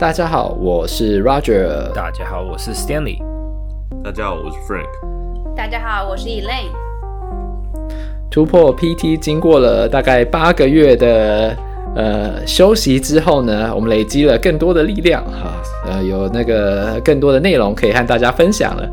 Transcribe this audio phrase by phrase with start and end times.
[0.00, 1.92] 大家好，我是 Roger。
[1.92, 3.18] 大家好，我是 Stanley。
[4.02, 5.54] 大家好，我是 Frank。
[5.54, 6.72] 大家好，我是 Elaine。
[8.30, 11.54] 突破 PT 经过了大概八个月的
[11.94, 15.52] 呃休息之后呢，我们累积了更多的力量哈，
[15.84, 18.88] 呃，有那个更多的内容可以和大家分享了。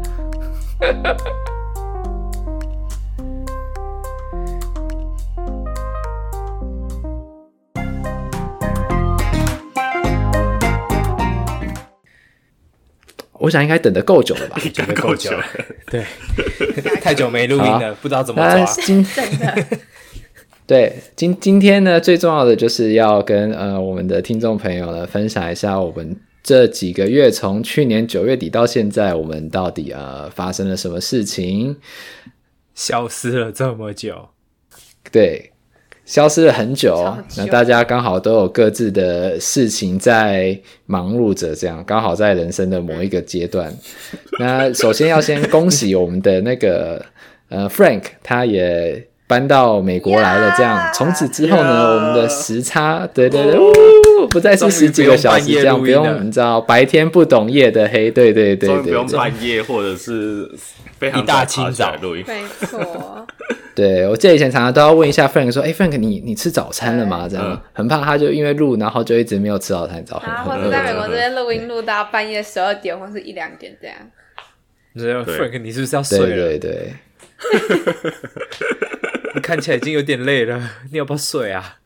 [13.47, 14.59] 我想应该等的够久了吧？
[14.75, 15.41] 等的够久了，
[15.89, 16.03] 对，
[17.01, 18.65] 太久没录音了，不知道怎么抓。
[18.83, 19.07] 今
[20.65, 31.77] 对今今天呢，最重要的就是要跟呃我们的听众朋友呢分享一下，我们这几个月从去年九月底到现在，我们到底呃发生了什么事情，
[32.75, 34.27] 消失了这么久，
[35.09, 35.51] 对。
[36.07, 43.71] 消失了很久，那大家刚好都有各自的事情在忙碌着，这样刚好在人生的某一个阶段。
[44.39, 47.05] 那首先要先恭喜我们的那个
[47.49, 50.55] 呃 Frank，他也搬到美国来了。
[50.57, 53.69] 这样从此之后呢，我们的时差，对对对，哦、
[54.37, 60.47] 不再是十几个小时这样，不用你知道白天不懂夜的黑，对对对对，不用半夜或者是
[60.99, 63.25] 非常一大清早录音，没错。
[63.73, 73.95] 对，我记得以前常常都要问一下 Frank 说：“哎，Frank，你你吃早餐了吗？”这样、嗯、很怕他就因为录，然后就一直没有吃早餐，早啊，或者在美国这边录音录到半夜十二点或是一两点这样。
[74.95, 76.25] 这样，Frank，你是不是要睡了？
[76.25, 76.93] 对对对，
[79.35, 80.59] 你看起来已经有点累了，
[80.91, 81.77] 你要不要睡啊？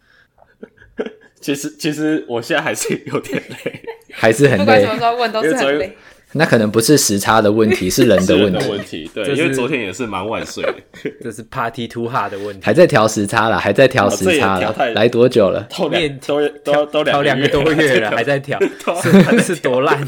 [1.41, 3.81] 其实其实我现在还是有点累，
[4.13, 4.59] 还是很累。
[4.59, 5.97] 不管什么时候问都是很累。
[6.33, 8.69] 那可能不是时差的问题，是人的问题。
[8.69, 10.75] 问题对，因为昨天也是蛮晚睡的，
[11.21, 12.61] 这是 Party too hard 的问题。
[12.63, 15.67] 还在调时差了，还在调时差了，来多久了？
[15.77, 15.89] 都
[16.21, 18.57] 都都都调两个多月了， 还在调，
[19.01, 20.07] 是是多烂？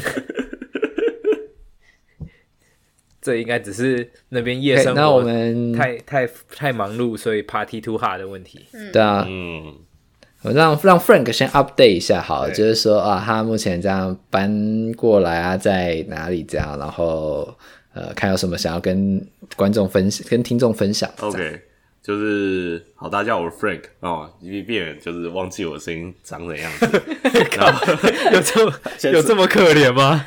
[3.20, 8.64] 这应该只是那边夜生活，那我们太太太忙碌，所以 Party too hard 的问题。
[8.94, 9.74] 对啊，嗯。
[10.44, 17.48] 我让让 Frank 先 update 一下，好，就是说啊，他目前这样搬过来啊，在哪里这样，然后
[17.94, 21.10] 呃，看有什么想要跟观众分享、跟听众分享。
[21.20, 21.62] OK，
[22.02, 27.02] 就是好，大家好，我是 Frank 哦，一变变就是忘记我声音长怎样子，
[27.56, 27.94] 然后
[28.34, 28.72] 有这么
[29.14, 30.26] 有这么可怜吗？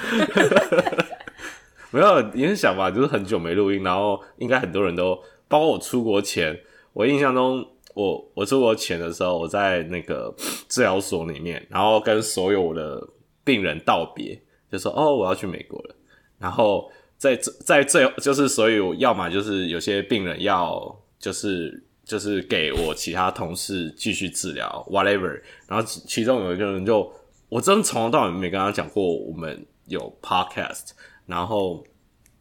[1.91, 6.57] 没有，你很想吧，就是很久没录音，然后应该很多人都，包括我出国前，
[6.93, 7.63] 我印象中。
[7.97, 10.31] 我我出国前的时候，我在那个
[10.69, 13.01] 治疗所里面，然后跟所有的
[13.43, 14.39] 病人道别，
[14.71, 15.95] 就说哦，我要去美国了。
[16.37, 25.41] 然后在在最就是所以，我要么就是有些病人要就是就是给我其他同事继续治疗，whatever。
[25.67, 27.11] 然后其中有一个人就
[27.49, 30.91] 我真从头到尾没跟他讲过我们有 podcast，
[31.25, 31.83] 然后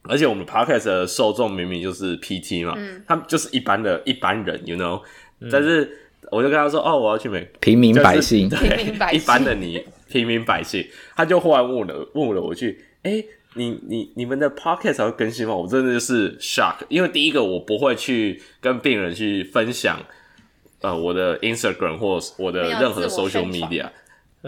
[0.02, 5.00] 而且我们 podcast 的受众明明就是 PT 嘛，嗯、他们就是一般的一般人，you know。
[5.50, 5.88] 但是
[6.30, 19.98] 我就跟他说：“哦，我要去美。”平民百姓，就是、对，一般的你，平民百姓，他就忽然问了，问了我一句：“哎、欸，你你你们的 podcast 才会更新吗？”我真的就是 shock，因为第一个我不会去跟病人去分享，
[20.80, 23.90] 呃，我的 Instagram 或我的任何 social media。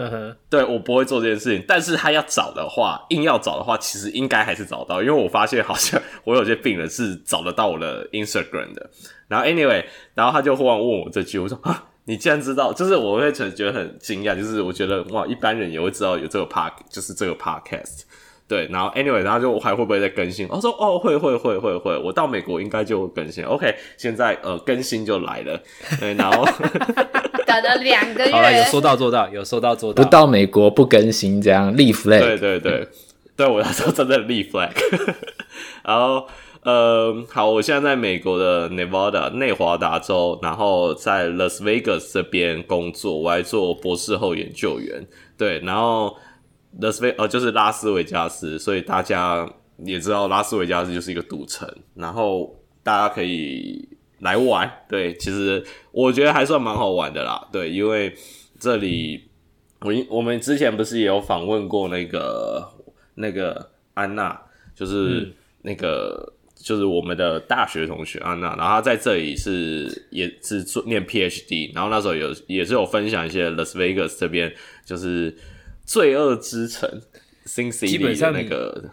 [0.01, 8.89] 嗯哼，对，我不会做这件事情，但是他要找的话，硬要找的话，其实应该还是找到，因为我发现好像我有些病人是找得到我的 Instagram 的。
[9.27, 18.03] 然后 anyway，然后他就忽然问我这句，我说啊，你既然知道，就是我会觉得很惊讶，就是我觉得哇，一般人也会知道有这个 park，就是这个 podcast。
[18.47, 20.49] 对，然后 anyway，然后就还会不会再更新？
[20.49, 23.45] 我说哦，会会会会会，我到美国应该就更新。
[23.45, 25.61] OK，现在呃更新就来了，
[26.01, 26.47] 对，然后
[27.61, 32.21] 两个月，好了，有说到做到，有说到做到，不到美国不更新这样立 flag。
[32.21, 32.89] 对对对，
[33.37, 34.71] 对我那时候真的立 flag。
[35.85, 36.27] 然后
[36.63, 45.07] 呃，好，我现在在美国的 Nevada 内华达州，然后在 Las Vegas 这边工作，我还做博士后研究员。
[45.37, 46.17] 对，然后。
[46.81, 53.89] 拉斯维呃，就是拉斯维加斯，所以大家也知道拉斯维加斯就是一个赌城，然后大家可以
[54.21, 54.71] 来玩。
[54.89, 57.49] 对，其实我觉得还算蛮好玩的啦。
[57.53, 58.15] 对，因为
[58.59, 59.29] 这里
[59.81, 62.69] 我我们之前不是也有访问过那个
[63.15, 64.41] 那个安娜，
[64.75, 65.33] 就是
[65.63, 74.55] 那个、嗯、就是我们的大学同学安娜，然后她在这里是也是做念 PhD，然后那时候有也是有分享一些 Las Vegas 这边
[74.85, 75.37] 就是。
[75.89, 76.87] 罪恶之城
[77.47, 78.91] ，Sin City 基本上那个，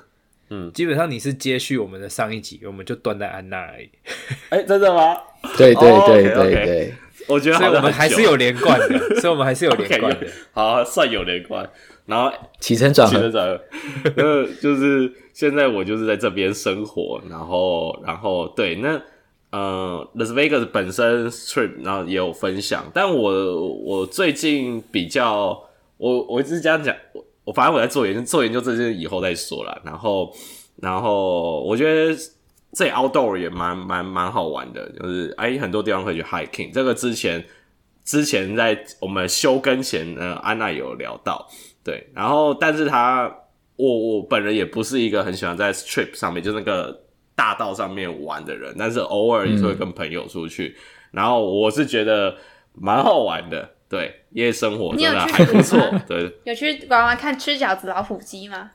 [0.50, 3.90] 嗯，基本上你是接续我们的上一集，我们就断在安娜而已。
[4.50, 5.18] 哎、欸，真的吗？
[5.58, 6.94] 对对对对对，
[7.28, 10.26] 我觉得所以我们还是有连贯的， 所以我们还是有连贯的。
[10.26, 11.70] Okay, 好，算有连贯。
[12.06, 13.62] 然后起承转合，起承转合，
[14.18, 19.02] 呃，就是现在我就是在这边生活，然后然后对，那
[19.50, 25.60] 呃，Las Vegas 本身 trip 然后也有分享，但我我最近比较，
[25.98, 30.32] 我我一直这样讲，我我反正我在做研究，做研究这些以后再说啦，然后
[30.82, 32.16] 然后我觉得
[32.76, 37.44] 这 outdoor 也蛮蛮蛮好玩的，就是哎很多地方可以去 hiking，这个之前。
[38.08, 41.44] 之前在我们休更前呢，安娜有聊到，
[41.84, 43.26] 对，然后但是他
[43.78, 47.02] 我我本人也不是一个很喜欢在 strip 上面，就那个
[47.36, 50.82] 大道上面玩的人，但是偶尔也是会跟朋友出去，嗯、
[51.14, 52.36] 然后我是觉得
[52.74, 58.70] 蛮好玩的，对，夜生活真的还不错，对，有去玩玩看吃饺子老虎机吗？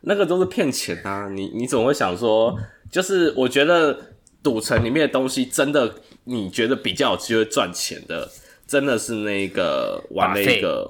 [0.00, 2.58] 那个都是骗钱啊，你你总会想说，
[2.90, 3.96] 就是我觉得
[4.42, 5.94] 赌城里面的东西真的
[6.24, 8.28] 你觉得比较有机会赚钱的。
[8.66, 10.88] 真的是那个玩那个，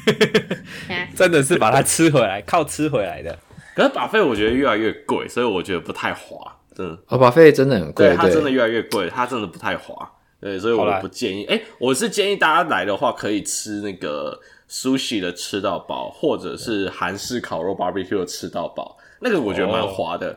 [1.14, 3.38] 真的是把它吃回来，靠吃回来的。
[3.74, 6.56] 可是 buffet 我觉得越来越贵，所以我觉得不太划。
[6.74, 10.10] 真的，哦，buffet 真的很贵，对，它真的越来越贵，它真的不太划。
[10.40, 11.44] 对，所以我不建议。
[11.44, 14.40] 哎、欸，我是建议大家来的话，可以吃那个
[14.70, 20.34] sushi 的吃到饱，或者是韩式烤肉 barbecue 的吃到饱，那个我觉得蛮划的。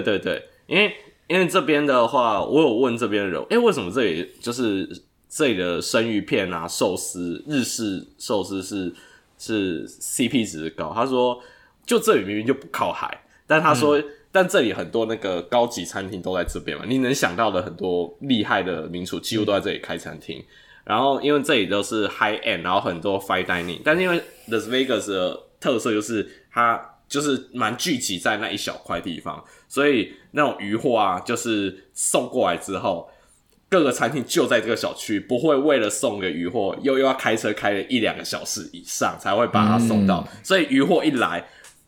[0.00, 0.96] 对对对，因为
[1.26, 4.88] 因为这边的话，我有问这边的人，哎、欸，为什么这里就是。
[5.34, 8.94] 这里的生鱼片啊，寿司，日式寿司是
[9.38, 10.92] 是 CP 值高。
[10.94, 11.40] 他说，
[11.86, 20.38] 就这里明明就不靠海，但他说，嗯、但这里很多那个高级餐厅都在这边嘛，你能想到的很多厉害的名厨几乎都在这里开餐厅。
[20.38, 20.44] 嗯、
[20.84, 26.78] 然后因为这里都是 high end，然后很多 fine dining，但是因为 Las Vegas 的特色就是它
[27.08, 29.42] 就是蛮聚集在那一小块地方，
[29.72, 33.08] 所以那种鱼货啊，就是送过来之后。
[33.70, 40.22] 各个餐厅就在这个小区，不会为了送个鱼货又又要开车开了一两个小时以上才会把它送到。
[40.30, 41.42] 嗯、所以鱼货一来，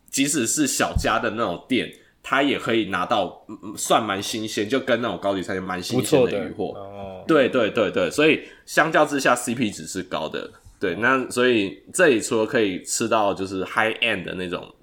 [0.09, 1.87] 即使是小家的那种店，
[2.23, 3.45] 它也可以拿到，
[3.77, 6.73] 算蛮新鲜，就跟那种高级餐厅蛮新鲜的鱼货。
[6.75, 10.49] 哦，对对对对，所以相较之下，CP 值是高的。
[10.79, 14.73] 对，那所以这里除了可以吃到就是 high end 的那种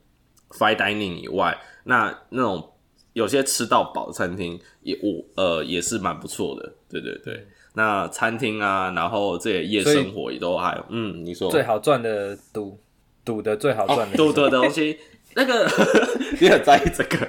[0.51, 2.69] fine dining 以外，那那种。
[3.13, 7.47] 有些吃到饱的餐厅也我呃也是蛮不错的，对对对。
[7.75, 11.51] 那餐厅啊，然后这些夜生活也都还有，嗯，你说。
[11.51, 12.79] 最好赚的赌
[13.25, 14.99] 赌的最好赚的赌、哦、的东西，
[15.35, 15.67] 那个
[16.39, 17.27] 你很在意这个，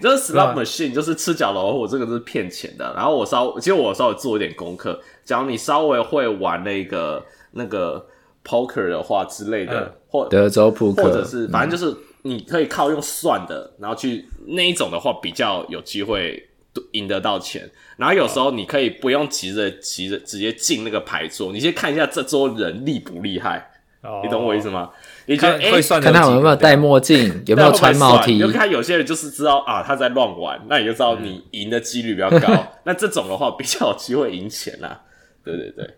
[0.00, 2.92] 就是 slot machine，就是吃角楼，我，这个是骗钱的。
[2.94, 8.06] 然后我稍其实我稍微做一点功课，假如你稍微会玩那个那个
[8.44, 11.92] poker 的话之类的，嗯、或德州扑克，或者是反正就是。
[11.92, 16.48] 嗯你可以靠用算的，然后去那一种的话，比较有机会
[16.92, 17.70] 赢得到钱。
[17.96, 23.70] 然后有时候你可以不用急着急着直接进那个牌桌，你先看一下这桌人厉不厉害。
[24.02, 24.90] 哦、你懂我意思吗？
[25.26, 28.38] 你觉得哎，会算看他有没有戴墨镜，有没有 穿帽 T。
[28.38, 32.52] 就看有些人就是知道啊，他在乱玩，那你就知道你赢的几率比较高。
[32.52, 35.02] 嗯、 那这种的话比较有机会赢钱啦。
[35.44, 35.88] 对对对，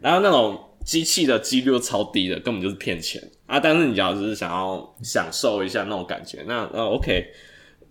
[0.00, 0.64] 然后那种。
[0.84, 3.58] 机器的几率超低的，根本就是骗钱啊！
[3.58, 7.26] 但是你只要是想要享受一下那种感觉，那那 OK，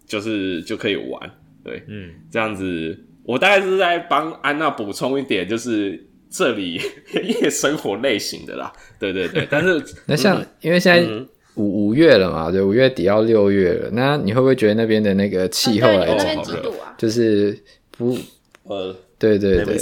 [0.05, 1.19] 就是就可以玩，
[1.63, 6.79] 对，嗯，这样子，我大概是在帮安娜补充一点，就是这里
[7.41, 9.47] 夜生活类型的啦，对对对。
[9.49, 11.09] 但是 那像、嗯、因为现在
[11.55, 16.45] 五五月了嘛，对，五月底要六月了，那你会不会觉得那边的那个气候来讲，
[16.99, 17.57] 就是
[17.89, 18.15] 不
[18.63, 19.77] 呃，对对对。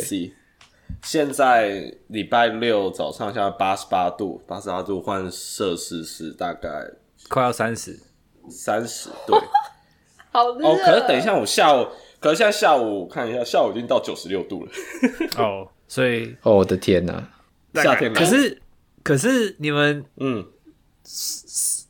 [1.05, 6.69] 现在礼拜六早上现在八十八度，八十八度换摄氏是大概
[7.29, 7.99] 快要三十，
[8.49, 9.39] 三十对，
[10.33, 10.75] 好热哦。
[10.83, 11.85] 可是等一下我下午，
[12.19, 14.71] 可是现在下午看一下，下午已经到九十六度了。
[15.37, 17.29] 哦，所以哦，我的天哪，
[17.75, 18.11] 夏天。
[18.11, 18.59] 可是
[19.03, 20.43] 可是你们嗯，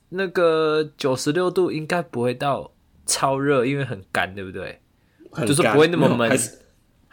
[0.10, 2.70] 那个九十六度应该不会到
[3.06, 4.82] 超热，因为很干，对不对？
[5.48, 6.30] 就是不会那么闷。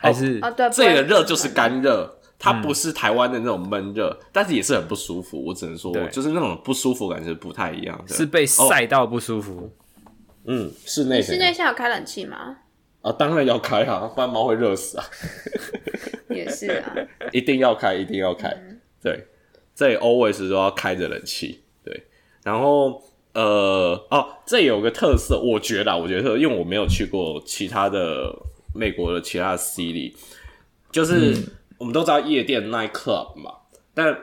[0.03, 5.41] 还是啊，对，这里的热就是干热，它不是台湾的那种闷热，但是也是很不舒服。
[5.45, 9.71] 我只能说，就是那种不舒服感觉不太一样，是被晒到不舒服。
[10.45, 12.57] 嗯，室内室内现在有开冷气吗？
[13.03, 15.05] 啊，当然要开啊，不然猫会热死啊。
[16.29, 16.93] 也是啊，
[17.31, 18.53] 一定要开，一定要开。
[19.01, 19.29] 对，
[19.75, 21.63] 这里 always 都要开着冷气。
[21.85, 22.07] 对，
[22.43, 23.01] 然后
[23.35, 28.35] 呃，哦，这有个特色，我觉得，我觉得，因为我没有去过其他的。
[28.75, 30.15] 美国的其他的 city，
[30.91, 31.35] 就是
[31.79, 33.53] 我们都知道夜店 night club 嘛，
[33.95, 34.17] 但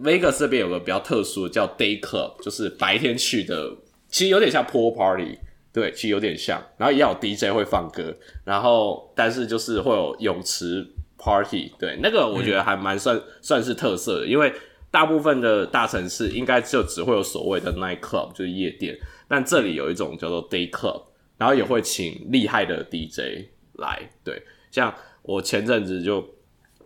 [0.00, 3.70] Vegas 这边有个比较特殊的叫 day club，就是白天去的，
[4.08, 5.38] 其实有点像 pool party，
[5.72, 10.86] 对，其实有点像，然后也有 DJ 会放歌，然后但是就是会有泳池
[11.18, 14.52] party，对，那个我觉得还蛮算算是特色的，因为。
[14.88, 18.96] 大部分的大城市应该就只会有所谓的 night club，就是夜店。
[19.28, 21.02] 但这里有一种叫做 day club，
[21.36, 23.48] 然后也会请厉害的 DJ
[23.78, 24.08] 来。
[24.24, 26.24] 对，像我前阵子就，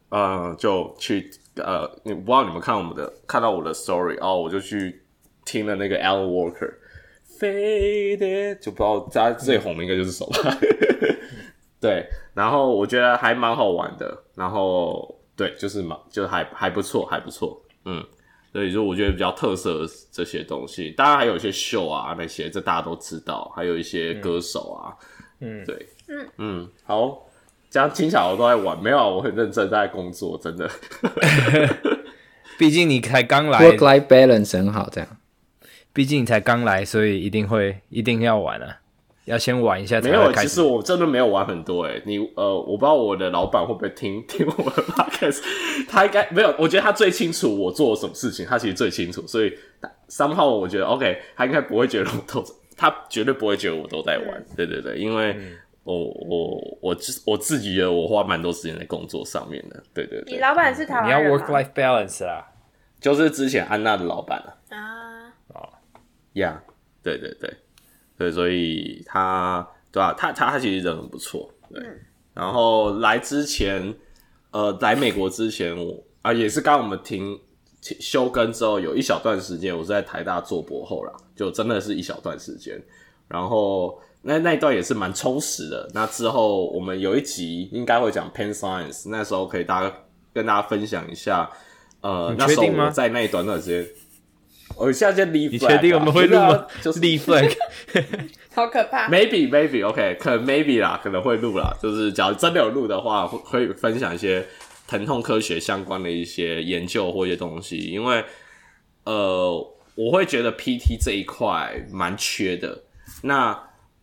[0.09, 5.03] 呃，就去，呃，你不知道你们看我们的看到我的 story 哦，我就去
[5.45, 6.27] 听了那个 Alan
[7.39, 10.31] Walker，Faded，就不知道他最红的应该就是什么。
[11.81, 18.05] 对，然后我觉得还蛮好玩的，然后对，就是蛮就还还不错，还不错，嗯。
[18.53, 27.27] 所以就我觉得比较特色的这些东西，当然还有一些秀啊那些，这大家都知道，还有一些歌手啊，嗯，对，嗯嗯，好，
[27.71, 30.71] 这样听起来我都在玩，没有，我很认真在工作，真的。
[32.59, 35.17] 毕竟你才刚来，work-life balance 很好，这样。
[35.93, 38.77] 毕竟你才刚来，所以一定会一定要玩啊。
[39.27, 40.09] 要先玩一下才。
[40.09, 42.03] 没有，其实我真的没有玩很多诶。
[42.05, 45.41] 你呃，我不知道我的老板会不会听听我的 podcast，
[45.89, 46.53] 他应该没有。
[46.59, 49.25] 我觉得他最清楚我做了什么事情，他其实最清楚。
[49.27, 49.53] 所以
[50.09, 52.45] somehow 我觉得 OK，他应该不会觉得我都，
[52.81, 54.43] 他绝对不会觉得我都在玩。
[54.57, 55.37] 对对对，因为
[55.83, 59.83] 我我我自我自己觉得我花蛮多时间在工作上面的。
[59.93, 60.33] 对对对。
[60.33, 61.21] 你老板是台湾人？
[61.21, 62.43] 你要 work life balance 啦，
[62.99, 64.57] 就是之前安娜的老板啊。
[64.71, 65.35] 啊。
[65.49, 65.69] 哦。
[66.33, 66.63] 呀，
[67.03, 67.55] 对对对。
[68.17, 70.15] 对，所以他对吧、啊？
[70.17, 71.83] 他他他其实人很不错，对。
[71.83, 72.01] 嗯、
[72.35, 73.95] 然后来之前，
[74.53, 77.39] 呃，来美国之前，我啊也是刚我们停
[77.81, 82.81] 休更之后，有一小段时间，我是在台大做博后啦，就真的是一小段时间。
[83.29, 85.89] 然后那那一段也是蛮充实的。
[85.95, 89.95] 那之后我们有一集应该会讲 Penn Science，那时候可以大家
[90.33, 91.51] 跟大家分享一下，
[92.01, 93.87] 呃，那时候我在那一段段时间。
[94.77, 96.65] 我现在就立 flag，你确定我们会录吗？
[96.81, 97.53] 就是立 flag，
[98.55, 99.09] 好可怕。
[99.11, 101.77] Maybe maybe OK，可能 maybe 啦，可能会录啦。
[101.83, 104.47] 就是假如真的有录的话，会会分享一些
[104.91, 107.79] 疼痛科学相关的一些研究或一些东西。
[107.79, 108.25] 因为
[109.05, 112.83] 呃，我会觉得 PT 这一块蛮缺的。
[113.23, 113.53] 那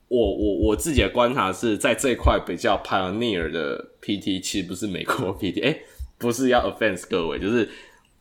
[0.07, 5.81] 我我我自己的观察是在这一块比较 pioneer 的 PT，其实不是美国 PT，哎、欸，
[6.17, 7.67] 不是要 offense 各位，就是。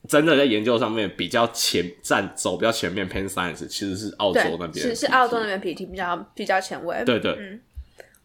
[0.09, 7.03] 真的在研究上面比较前站走比较前面，Penn Science 其实是澳洲那边，是是澳洲那边 PT 比较比较前卫。
[7.05, 7.61] 对对，嗯、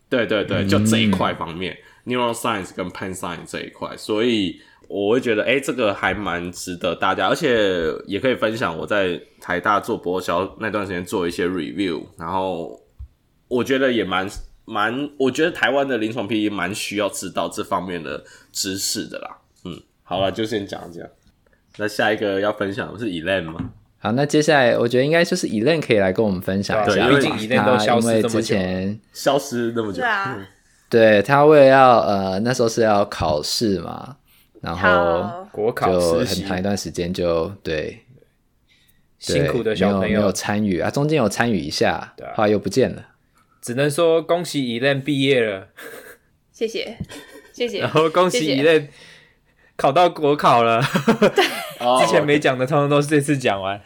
[0.07, 12.81] 对对对，就这一块方面、嗯、，Neuroscience 跟 Penn Science 这一块，所以我会觉得，哎、欸，这个还蛮值得大家，而且也可以分享我在台大做博销那段时间做一些 review，然后
[13.47, 14.29] 我觉得也蛮
[14.65, 19.37] 蛮，我觉得台湾的临床 PT 蛮需要知道这方面的知识的啦。
[19.65, 21.09] 嗯，好了，就先讲这样。
[21.77, 23.71] 那下一个要分享的是 Elaine 吗？
[23.97, 28.55] 好，那接下来我觉得应该就是 Elaine 可以来跟我们分享一下，毕竟 Elaine 都消失这么久，
[29.13, 30.37] 消失那么久，对啊，
[30.91, 34.17] 对他为了要呃那时候是要考试嘛，
[34.61, 38.03] 然后国考就很长一段时间就对，
[39.17, 40.19] 辛苦的小朋友。
[40.19, 43.03] 没有参与啊，中间有参与一下，后来又不见了，
[43.61, 45.69] 只能说恭喜 Elaine 毕业了，
[46.51, 46.97] 谢谢。
[47.53, 48.87] 谢谢，然后恭喜 Elaine
[49.75, 50.81] 考到国考了，
[51.99, 53.79] 之前没讲的，通通都是这次讲完，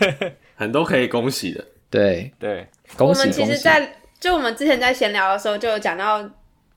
[0.56, 1.64] 很多可以恭喜的。
[1.90, 2.32] 对。
[2.38, 3.20] 对，恭喜！
[3.20, 6.18] 我们其实在，在就我们之前在闲聊的时候，就有讲到，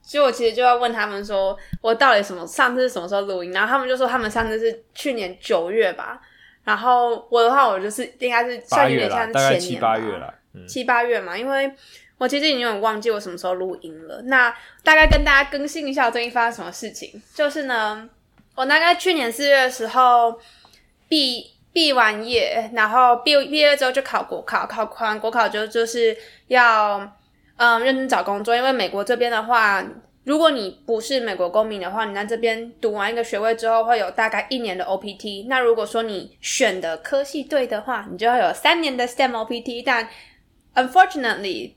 [0.06, 3.52] 就我其实就要问他们说，我到底什么上次是什么时候录音？
[3.52, 6.22] 然后他们就说他们上次是去年九月吧。
[6.64, 11.72] 然后我的话，我就是应该是算有点像前年七八月了，嗯、七八月嘛，因为
[12.18, 14.22] 我其实已经有点忘记我什么时候录音了。
[14.24, 18.10] 那大概跟大家更新一下我最近发生什么事情，就是呢。
[18.56, 20.40] 我大概去年四月的时候
[21.10, 26.16] 毕毕完业，然后毕毕业之后就考国考，考完国考就就是
[26.50, 27.00] 要
[27.64, 29.82] 嗯认真找工作，因为美国这边的话，
[30.26, 35.48] 如果你不是美国公民的话，你在这边读完一个学位之后会有大概一年的 OPT。
[35.48, 39.82] 那如果说你选的科系对的话，你就会有三年的 STEM OPT。
[39.86, 40.10] 但
[40.76, 41.72] unfortunately，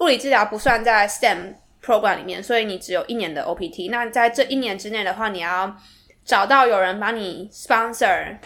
[0.00, 3.88] 物理治疗不算在 STEM program 里面，所以你只有一年的 OPT。
[3.88, 5.76] 那在这一年之内的话，你要
[6.24, 8.36] 找到有人帮你 sponsor，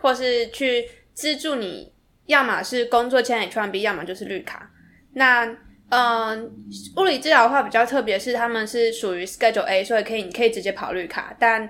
[0.00, 1.92] 或是去资助你，
[2.24, 4.70] 要么是工作签 H1B，要么就是绿卡。
[5.12, 5.46] 那
[5.90, 6.50] 嗯、
[6.96, 11.36] 物理治疗的话比较特别，是他们是属于 Schedule A，所以可以你可以直接跑绿卡。
[11.38, 11.68] 但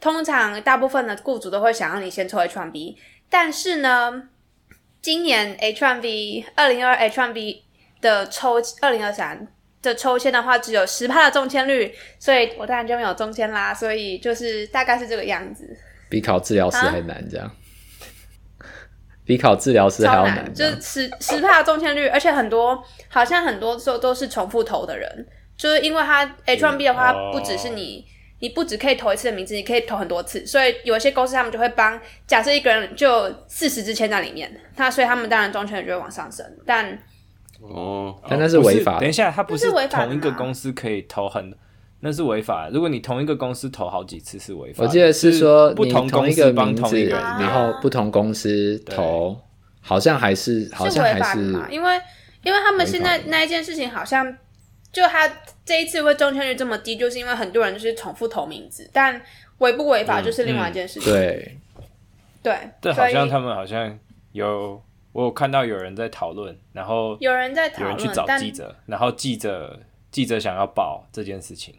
[0.00, 2.96] 通常大部分的雇主都会想让你先抽 H1B。
[3.30, 4.28] 但是呢，
[5.00, 7.62] 今年 H1B 二零二 H1B
[8.00, 9.46] 的抽二零二三。
[9.80, 13.72] 的抽签的话，只有十趴的中签率，所以我当然就没有中签啦。
[13.72, 15.64] 所以就是大概是这个样子，
[16.10, 17.48] 比考治疗师还难，这样。
[19.28, 28.06] 比考治疗师还要难，难就是十十趴的中签率，而且很多好像很多时候都是重复投的人，就是因为他 H1B 的话，不只是你
[28.38, 30.46] 你不只可以投一次的名字，你可以投很多次。
[30.46, 36.46] 所以有一些公司他们就会帮，假设一个人就四十支签在里面，那所以他们当然中签率就会往上升。
[36.64, 36.98] 但
[37.60, 38.98] 哦，但那是违法。
[38.98, 41.54] 等一下，他不是同一个公司可以投很，
[42.00, 42.68] 那是违法。
[42.68, 44.84] 如果你同一个公司投好几次是违法。
[44.84, 49.40] 我记得是说不同同一个然后不同公司投，
[49.80, 51.40] 好像还是好像还是
[51.70, 52.00] 因为
[52.42, 54.36] 因为他们现在那一件事情好像。
[54.90, 55.30] 就他
[55.66, 59.20] 这一次会中签率这么低，就是因为很多人就是重复投名字，但
[59.58, 61.12] 违不违法就是另外一件事情。
[61.12, 61.58] 嗯嗯、对，
[62.42, 63.96] 对，这好像他们好像
[64.32, 69.78] 有我有看到有人在讨论，然后有人在讨论，有人去找记者，然后记者
[70.10, 71.74] 记者想要报这件事情。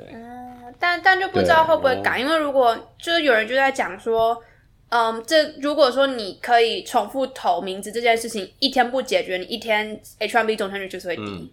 [0.00, 4.42] 对，嗯，但但就不知道会不会改，因为如果就是有人就在讲说，
[4.88, 11.22] 嗯，这如果说你可以重复投名字这件事情，一天不解决，你一天 H1B 中签率就是会低。
[11.22, 11.50] 嗯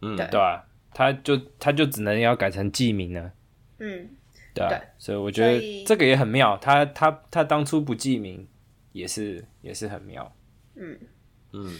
[0.00, 3.32] 嗯，对，对啊，他就他就只能要改成记名了。
[3.80, 4.08] 嗯，
[4.54, 6.56] 对啊，对，所以我觉得这个也很妙。
[6.58, 8.46] 他他他当初不记名
[8.92, 10.32] 也是也是很妙。
[10.76, 10.96] 嗯
[11.52, 11.76] 嗯，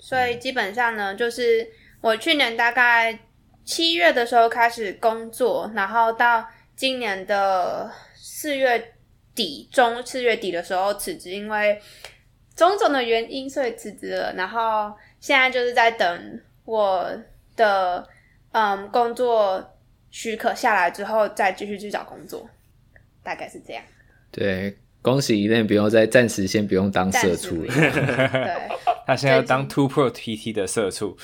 [0.00, 1.64] 所以基本上呢，就是
[2.00, 3.16] 我去年大概
[3.64, 8.94] 七月的时候开始工作，然后到今年的四月
[9.34, 11.80] 底中四月底的时候辞职，因为
[12.54, 14.32] 种种的原因，所以辞职了。
[14.34, 17.10] 然后现在就是在等我。
[17.56, 18.08] 的
[18.52, 19.76] 嗯，工作
[20.10, 22.48] 许可下来之后，再继续去找工作，
[23.22, 23.82] 大概是这样。
[24.30, 27.72] 对，恭喜 Elaine 不用再暂时先不用当社畜了。
[27.72, 27.90] 对，
[29.06, 31.16] 他现在要当 Two Pro PT 的社畜。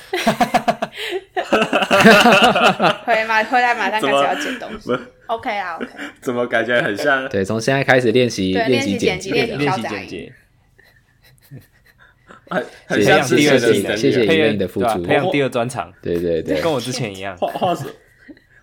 [3.05, 4.91] 回 马回来马上开始要剪东西。
[5.27, 5.89] OK 啊，OK。
[6.21, 7.29] 怎么感觉很像？
[7.29, 10.33] 对，从现在开始练习练习剪辑，练习剪辑。
[12.49, 17.37] 很很像是第二的，谢谢 Elaine 的付出，培养第二专长，对对对，跟我之前一样。
[17.37, 17.91] 话话说，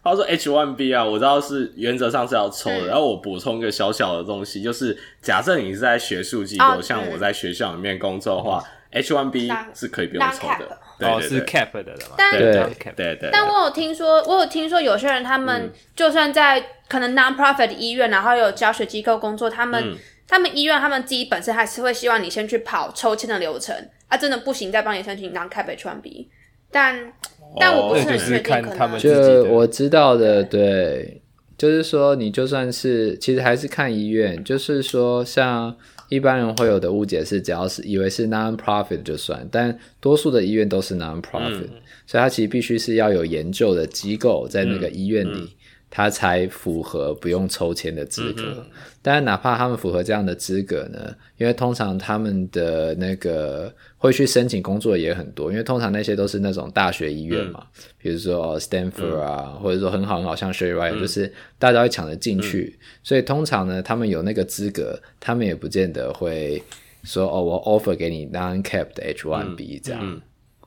[0.03, 2.87] 话说 H1B 啊，我知道是原则上是要抽的。
[2.87, 10.77] 然后我补充一个小小的东西，就是假设你是在学术机构，像我在学校里面工作的话，H1B 是可以不用抽的。
[10.99, 12.15] 哦，是 cap 的了嘛？
[12.17, 12.53] 但对
[12.95, 13.29] 对对。
[13.31, 19.95] 但我有听说，我有听说有些人他们就算在可能 non-profit 医院，然后有教学机构工作，他们。
[20.25, 23.75] 他们医院，他们自己本身还是会希望你先去跑抽签的流程
[24.07, 26.25] 啊，真的不行再帮你申请当 cap H1B。
[26.71, 27.11] 但、哦、
[27.59, 31.21] 但我不是很确定，可能就我知道的，对，
[31.57, 35.75] 就是说你就算是其实还是看医院，就是说像
[36.09, 45.37] 一般人会有的误解是，只要是以为是 non-profit 就算，但多数的医院都是 non-profit，、嗯、所以它其实必须是要有研究的机构在那个医院里。
[45.37, 45.49] 嗯嗯
[45.95, 48.65] 他才符合不用抽签的资格，
[48.99, 51.15] 但哪怕他们符合这样的资格呢？
[51.37, 66.59] 因为通常他们的那个会去申请工作也很多，因为通常那些都是那种大学医院嘛，嗯、比如说 Stanford 啊，嗯、或者说很好很好像 Sherry Ryan，就是大家会抢着进去，嗯、所以通常呢，他们有那个资格，他们也不见得会
[67.03, 70.21] 说哦，我 offer 给你 non-cap 的 H one B 这样，嗯，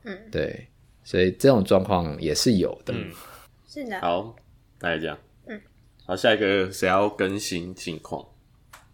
[0.05, 0.17] 嗯。
[0.31, 0.67] 对，
[1.03, 3.11] 所以这种状况也是有的，嗯、
[3.67, 4.33] 是的，好。
[4.79, 5.59] 大概这样，嗯，
[6.05, 8.25] 好，下一个谁要更新情况？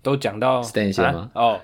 [0.01, 1.31] 都讲到 Stan 先吗？
[1.35, 1.59] 哦，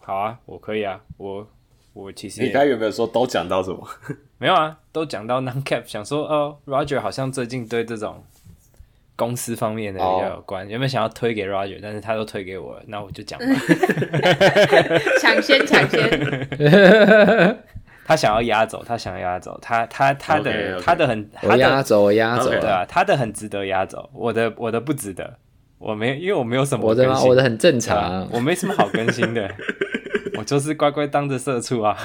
[0.00, 1.48] 好啊，我可以啊，我
[1.92, 3.88] 我其实你刚有没有说都讲到什么？
[4.38, 8.24] 没有啊，都讲到 non-cap，想说哦，Roger 好像最近对这种
[9.16, 11.78] 公司方面的比较有关，有没有想要推给 Roger？
[11.80, 13.46] 但是他都推给我了，那我就讲吧，
[15.20, 16.10] 抢 先抢先。
[18.04, 20.84] 他想要压走，他想要压走，他他他的 okay, okay.
[20.84, 25.38] 他的很，我压走，我压走，对啊，他的很值得压走，我的我的不值得，
[25.78, 27.18] 我没，因为我没有什么，我的吗？
[27.24, 29.50] 我的很正常，我没什么好更新的，
[30.36, 31.96] 我就是乖乖当着社畜啊，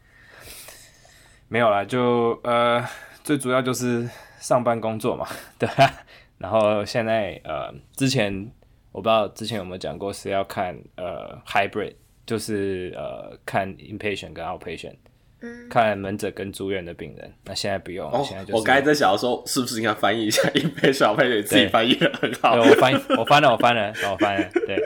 [1.48, 2.84] 没有啦，就呃，
[3.24, 4.06] 最主要就是
[4.38, 5.26] 上班工作嘛，
[5.58, 5.90] 对啊，
[6.36, 8.50] 然后现在呃，之前
[8.92, 11.94] 我不知道之前有没有讲过是要看呃 hybrid。
[12.30, 14.94] 就是呃，看 inpatient 跟 outpatient，
[15.40, 17.34] 嗯，看门诊跟住院的病人。
[17.44, 21.42] 那现在不用，哦、现在就是我刚才在想说，是不是应该翻译一下 inpatient outpatient？
[21.42, 22.54] 自己翻译的很好。
[22.54, 24.48] 对，我翻我翻了，我翻了，我翻了。
[24.64, 24.78] 对，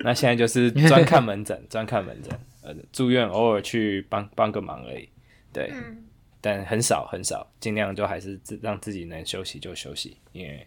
[0.00, 2.38] 那现在就是专看门诊，专看门诊。
[2.60, 5.08] 呃，住院偶尔去帮帮个忙而已。
[5.54, 6.04] 对，嗯、
[6.42, 10.66] 但很少很少，尽量就还是自让自己能休息就休息，因为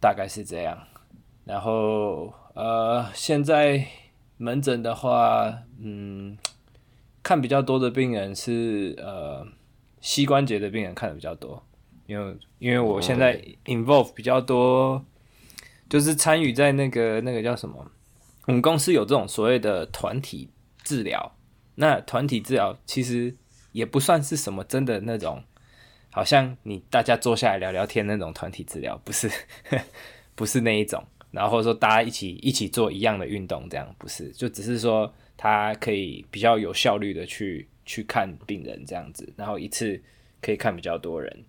[0.00, 0.78] 大概是这样。
[1.44, 3.86] 然后呃，现在。
[4.42, 6.36] 门诊的话，嗯，
[7.22, 9.46] 看比较多的病人是呃
[10.00, 11.64] 膝关节的病人看的比较多，
[12.06, 15.04] 因为因为我现在 involve 比较多，
[15.88, 17.88] 就是参与在那个那个叫什么，
[18.46, 20.50] 我们公司有这种所谓的团体
[20.82, 21.36] 治疗，
[21.76, 23.36] 那团体治疗其实
[23.70, 25.44] 也不算是什么真的那种
[26.10, 29.30] 好像你大家坐下来聊聊天那种团体治疗，不是
[30.34, 31.04] 不是那一种。
[31.32, 40.00] 然后或者说大家一起一起做一样的运动，这样不是，就只是说他可以比较有效率的去去看病人这样子，然后一次
[40.42, 41.44] 可以看比较多人，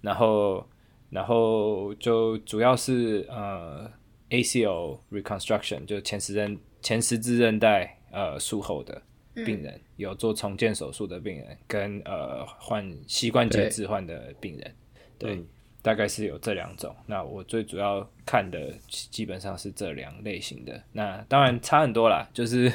[0.00, 0.66] 然后
[1.10, 3.90] 然后就主要是呃
[4.30, 9.02] ACL reconstruction 就前十字前十字韧带呃术后的
[9.34, 14.74] 病人，嗯、有做重建手术的病人，跟呃患膝关节置换的病人，
[15.18, 15.36] 对。
[15.36, 15.44] 对
[15.88, 20.84] 大概是有这两种，那我最主要看的基本上是这两类型的。
[20.92, 22.70] 那当然差很多啦，就是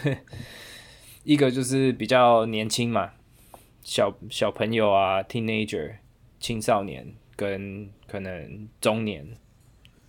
[1.23, 3.13] 一个就是比较年轻嘛，
[3.84, 5.93] 小小朋友啊，teenager
[6.39, 9.23] 青少年跟可能中年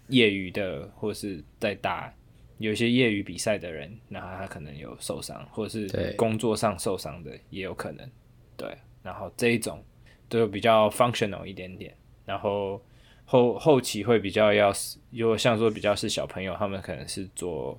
[0.09, 2.11] 业余的，或是在打
[2.57, 8.11] 有些业余比赛的人，那他可能有受伤，或者是工作上受伤的也有可能。
[8.57, 9.85] 对，然后这一种
[10.27, 12.81] 都比较 functional 一点点，然后。
[13.27, 14.73] 后后期会比较要，
[15.11, 17.79] 如果像说比较是小朋友，他们可能是做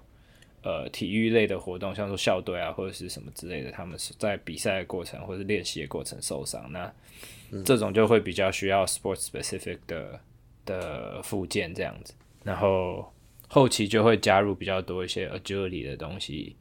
[0.63, 6.91] 呃体育类的活动，像说校队啊或者是什么之类的，他们是在比赛的过程或者练习的过程受伤，那
[7.63, 10.19] 这种就会比较需要 sports specific 的
[10.65, 13.13] 的附件这样子，然后
[13.47, 16.55] 后期就会加入比较多一些 agility 的东西，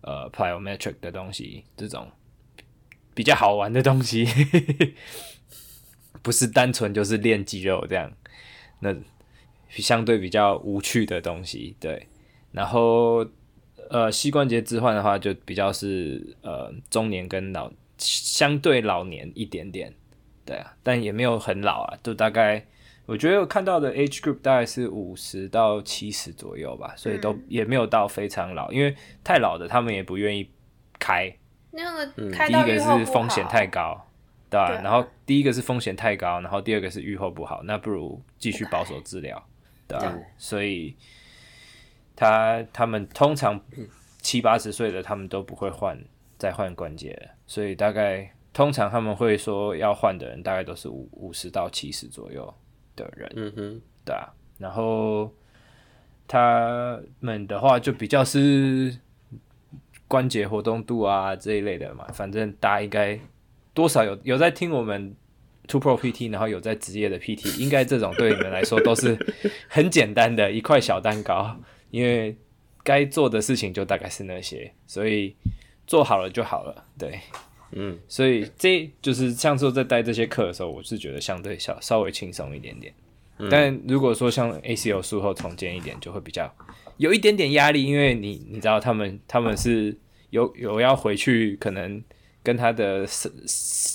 [0.00, 2.10] 呃 plyometric 的东西，这种
[3.14, 4.26] 比较好玩的东西。
[6.24, 8.10] 不是单纯就是练肌肉这样，
[8.80, 8.92] 那
[9.68, 12.08] 相对比较无趣的东西，对。
[12.50, 13.26] 然后
[13.90, 19.92] 呃，膝关节置换的话，就比较是呃中年跟老相对老年一点点，
[20.46, 22.64] 对啊，但也没有很老啊，就大概
[23.04, 30.48] 我觉得我看到的 age group 大概是五十到七十左右吧，所以都也没有到非常老，因为太老的他们也不愿意
[30.98, 31.36] 开，
[31.72, 34.08] 那个第一个是风险太高。
[34.54, 34.82] 对吧？
[34.82, 39.42] 然后第一个是风险太高，然后第二个是预后不好，那不如继续保守治疗，
[39.88, 40.16] 对吧？
[40.38, 40.94] 所以
[42.14, 43.60] 他他们通常
[44.20, 45.98] 七八十岁的他们都不会换
[46.38, 52.54] 再换关节，所以大概通常他们会说要换的人大概都是五五十到七十左右
[52.94, 54.32] 的人，嗯哼，对啊。
[54.58, 55.32] 然后
[56.28, 58.96] 他们的话就比较是
[60.06, 63.18] 关节活动度啊这一类的嘛，反正大家应该。
[63.74, 65.14] 多少有有在听我们
[65.66, 69.18] Two Pro PT，然后有在职业的 PT，应该这种对你们来说都是
[69.68, 71.56] 很简单的一块小蛋糕，
[71.90, 72.36] 因为
[72.82, 75.34] 该做的事情就大概是那些，所以
[75.86, 77.18] 做好了就好了，对，
[77.72, 82.94] 嗯，所以这就是像说在带这些课的时候，我是觉得相对小稍微轻松一点点，
[83.38, 86.54] 嗯、但如果说像 ACO 术后重建一点，就会比较
[86.98, 89.96] 有一点点压力，因为你你知道他们他们是
[90.30, 92.00] 有有要回去可能。
[92.44, 93.06] 跟他的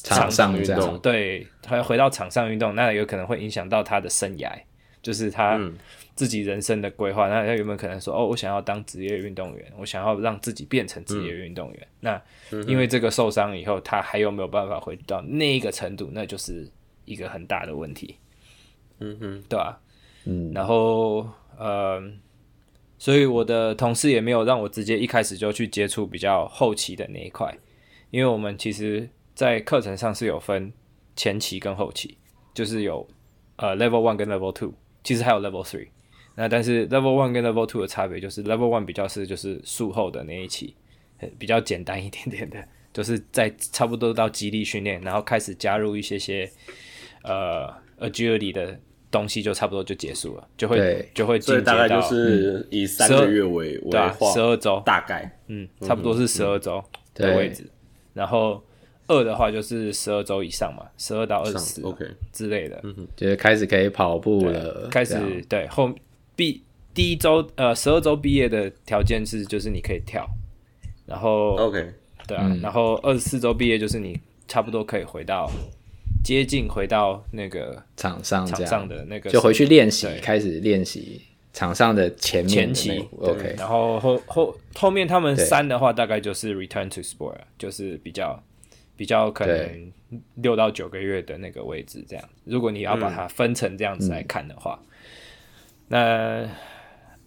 [0.03, 4.51] 场上运动，对，他回到场上运动，那有可能会影响到他的生涯，
[5.03, 5.57] 就是他
[6.15, 7.27] 自己人生的规划。
[7.27, 11.87] 嗯、那他有没有可能说，哦，我想要当职业运动员，我想要让自己变成职业运动员？
[12.01, 16.09] 嗯、那因为这个受伤以后，他还有没有办法回到那一个程度？
[16.11, 16.67] 那就是
[17.05, 18.15] 一个很大的问题。
[18.99, 19.79] 嗯哼，对吧？
[20.25, 22.03] 嗯，然后呃，
[22.97, 27.55] 所以我的同事也没有让我直接一开始就去接触比较后期的那一块。
[28.11, 30.71] 因为我们其实，在课程上是有分
[31.15, 32.17] 前期跟后期，
[32.53, 33.07] 就是有
[33.57, 35.87] 呃 level one 跟 level two，其实还有 level three。
[36.35, 40.73] 那但是 level one 跟 level two 的差别就是 level one 比较是就是术后的那一期，
[41.37, 46.49] 比较简单一点点的，就是在差不多到肌力训练，然后开始加入一些些
[47.23, 47.67] 呃
[47.99, 48.79] agility 的
[49.11, 53.91] 东西，就差不多就结束了，就会对就会进阶到大概就是以三个月为为
[54.33, 56.81] 十二周大概，嗯，差不多是十二周
[57.13, 57.69] 的位置。
[58.13, 58.63] 然后
[59.07, 62.05] 二的话就是十二周以上嘛，十二到二十四，OK。
[62.31, 64.87] 之类的，嗯，就是开始可以跑步了。
[64.89, 65.17] 开始
[65.49, 65.93] 对后
[66.35, 66.61] 毕
[66.93, 70.27] 第一周呃十二周毕业的条件是就是你可以跳，
[71.05, 71.93] 然后 OK
[72.27, 75.49] 对啊，嗯、然后二十四周毕业就是你差不多可以回到
[76.23, 88.41] 接近回到那个场上场上的那个就回去练习，开始练习场上的前面前期 OK，然后后后后面他们三的话大概就是 Return to Sport，就是比较
[88.95, 89.91] 比较可能
[90.35, 92.29] 六到九个月的那个位置这样。
[92.45, 94.89] 如果你要把它分成这样子来看的话，嗯、
[95.87, 96.49] 那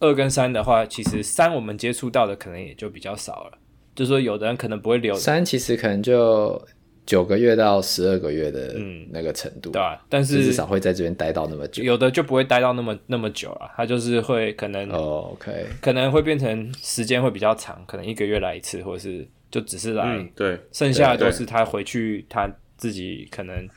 [0.00, 3.58] 二跟三的话，其实三我们接触到的可能也就比较少了，
[3.94, 5.14] 就是说有的人可能不会留。
[5.14, 6.61] 三其实可能就。
[7.05, 8.75] 九个月到十二个月的
[9.11, 23.69] 那个程度，嗯、对啊，但是至少会在这边待到那么久，有的就不会待到那么那么久了，他就是会可能哦，OK，可能会变成时间会比较长，可能一个月来一次，或者是就只是来，嗯、对，剩下的都是他回去他自己可能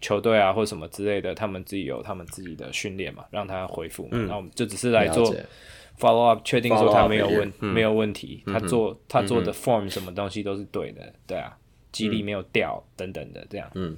[0.00, 4.10] 球队啊或什么之类的，他们自己有他们自己的训练嘛，让他恢复嘛。
[4.12, 5.32] 嗯、那我们就只是来做
[6.00, 11.56] follow up，确定说他没有问、嗯、没有问题，他做、嗯、他做的 form 嗯、什么东西都是对的，对啊，
[11.92, 13.70] 肌力没有掉、嗯、等等的这样。
[13.74, 13.96] 嗯，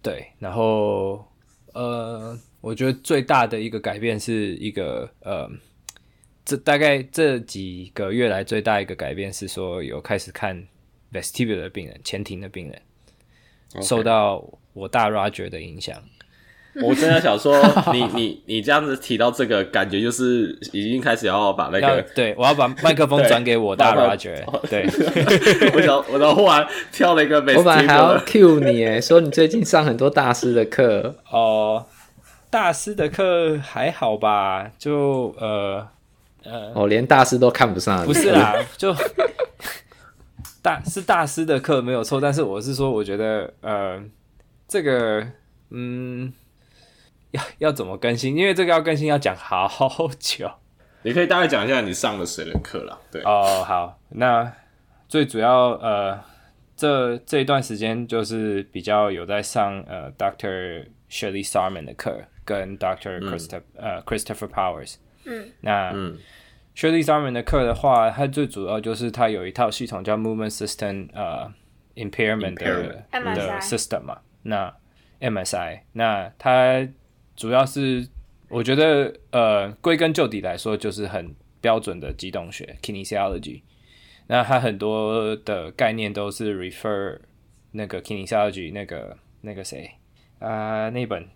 [0.00, 1.26] 对，然后
[1.74, 5.50] 呃，我觉得最大的一个改变是一个呃。
[6.44, 10.66] 这大概这几个月来最大一个改变是说，有开始看
[11.12, 12.82] vestibular 的病人，前庭的病人.
[13.80, 16.02] 受到我大 Roger 的影响。
[16.82, 17.54] 我真的想说，
[17.92, 24.42] 你你你这样子提到这个，感觉就是已经开始要把那个，对，我要把 麦克风转给我大 Roger。
[24.70, 24.86] 对，
[25.74, 31.84] 我想，我都忽然跳了一个我本来还要 cue 你，说你最近上很多大师的课哦，
[32.48, 34.70] 大师的课还好吧？
[34.78, 35.86] 就呃。
[36.44, 38.92] 呃，哦，连大师都看不上，不是啦，就
[40.60, 44.02] 大是大师的课没有错，但是我是说，我觉得呃，
[44.66, 45.24] 这个
[45.70, 46.32] 嗯，
[47.32, 48.36] 要要怎么更新？
[48.36, 49.68] 因为这个要更新要讲好
[50.18, 50.50] 久。
[51.02, 52.96] 你可以大概讲一下你上了谁的课啦？
[53.10, 54.52] 对，哦，好，那
[55.08, 56.18] 最主要呃，
[56.76, 60.86] 这这一段时间就是比较有在上呃，Dr.
[61.10, 64.94] Shirley Sahrmann 的课，跟 Doctor Christopher、嗯、呃 Christopher Powers。
[65.24, 66.16] 嗯，那嗯
[66.76, 71.52] ，Shirley Sahrmann 的课的话，它最主要就是它有一套系统叫 Movement System 呃
[71.96, 74.18] Impairment 的 Impairment 的 System 嘛。
[74.42, 74.72] 那
[75.20, 76.86] MSI，那它
[77.36, 78.06] 主要是
[78.48, 83.62] 我觉得呃归根究底来说，就是很标准的机动学 Kinesiology。
[84.26, 87.18] 那它很多的概念都是 refer
[87.72, 89.90] 那个 Kinesiology 那个那个谁
[90.38, 91.28] 啊、呃、那本。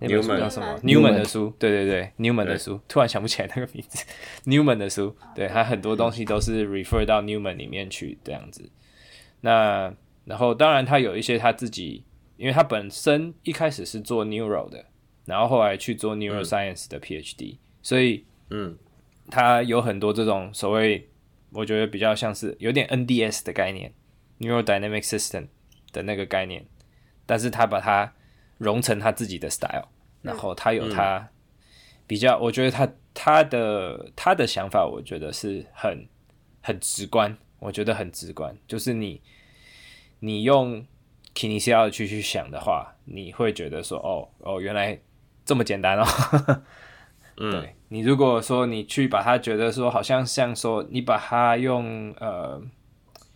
[0.00, 4.04] 那本书叫什么？Newman 的书，对对对，Newman 的书，突然想不起来那个名字。
[4.44, 8.68] Newman 的书，对，它很多东西都是 refer 到 Newman 里面去这样子。
[9.42, 12.04] 那然后当然他有一些他自己，
[12.36, 14.84] 因为他本身一开始是做 neuro 的，
[15.24, 18.76] 然后后来去做 neuroscience 的 PhD，、嗯、所以嗯，
[19.30, 21.08] 他有很多这种所谓
[21.50, 23.92] 我觉得比较像是有点 NDS 的概念
[24.38, 25.48] ，neurodynamic system
[25.92, 26.66] 的那个概念，
[27.26, 28.12] 但是他把它
[28.58, 29.88] 融成他自己的 style。
[30.22, 31.28] 然后他有他
[32.06, 36.08] 比较，我觉得他他的他的想法，我觉得是很
[36.62, 38.56] 很直观，我觉得很直观。
[38.66, 39.20] 就是你
[40.20, 40.82] 你用
[41.34, 44.98] kinesiology 去去想的话，你会觉得说，哦哦，原来
[45.44, 46.04] 这么简单哦。
[47.38, 52.62] 嗯，对，你如果说你去把它觉得说，好像像说你把它用呃，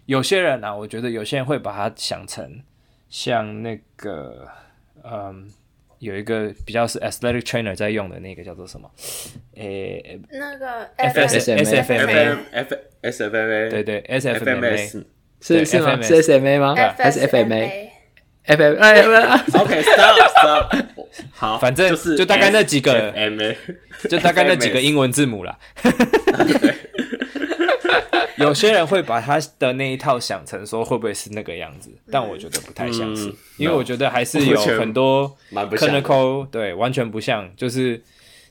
[0.07, 2.63] 有些人啊，我觉得有些人会把它想成
[3.09, 4.49] 像那个
[5.03, 5.51] 嗯。
[6.01, 8.89] 有一个比较是 athletic trainer 在用的那个叫做什么？
[9.57, 14.65] 诶、欸，那个 F S S F M A F S F M A 对对 S F M
[14.65, 15.05] A 是
[15.65, 16.01] 是吗？
[16.01, 16.77] 是 S M A 吗？
[16.77, 17.91] 还是 F M A
[18.49, 19.03] F M 哎
[19.53, 20.85] ，OK stop stop
[21.33, 23.57] 好，反正就是就大概那几个 M A
[24.09, 25.59] 就大概那几个 英文字母啦。
[28.39, 38.01] 有些人会把他的那一套想成说会不会是那个样子，但我觉得不太像是，嗯、因为我觉得还是有很多 clinical 对，完全不像，就是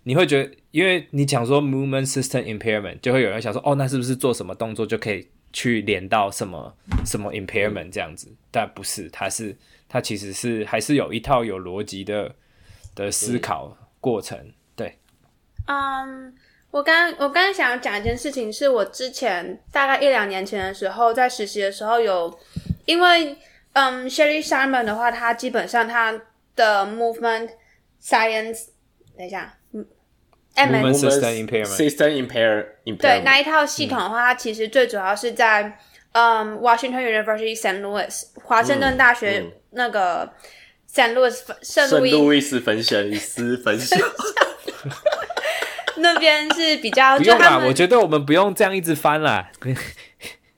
[0.04, 8.28] 你会觉得，因为你讲说 movement system impairment，就会有人想说，哦，那是不是做什么动作就可以去连到什么什么 impairment 这样子？
[8.52, 9.56] 但不是，它是
[9.90, 12.36] 它其实是还是有一套有逻辑的
[12.96, 15.00] 的思考过程，对，
[15.68, 16.34] 嗯。
[16.34, 16.34] Um
[16.70, 22.38] 我刚我刚才想要讲一件事情，是我之前大概一两年前的时候，在实习的时候有，
[22.86, 23.38] 因为
[23.72, 26.22] 嗯，Shirley Sahrmann 的话，他基本上他
[26.58, 27.50] 的 movement
[28.04, 28.68] science，
[29.18, 29.88] 等一下，嗯
[30.56, 35.80] ，movement system impairment，system impairment，对，那一套系统的话，它其实最主要是在
[36.20, 37.80] 嗯，Washington University St.
[37.82, 40.28] Louis 华盛顿大学那个
[40.92, 41.14] St.
[41.14, 42.82] Louis 圣路易圣路易斯分
[43.80, 43.96] 校。
[45.98, 49.52] 那边是比较，不用啦，我觉得我们不用这样一直翻啦，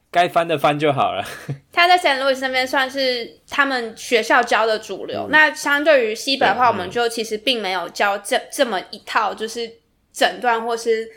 [0.09, 1.25] 该翻的翻就好了。
[1.73, 2.21] 他在 St.
[2.21, 5.27] Louis 那边算是他们学校教的主流。
[5.27, 9.69] 嗯、那相对于西北的话，我们就其实并没有教这这么一套，就是
[10.13, 11.09] 诊断或是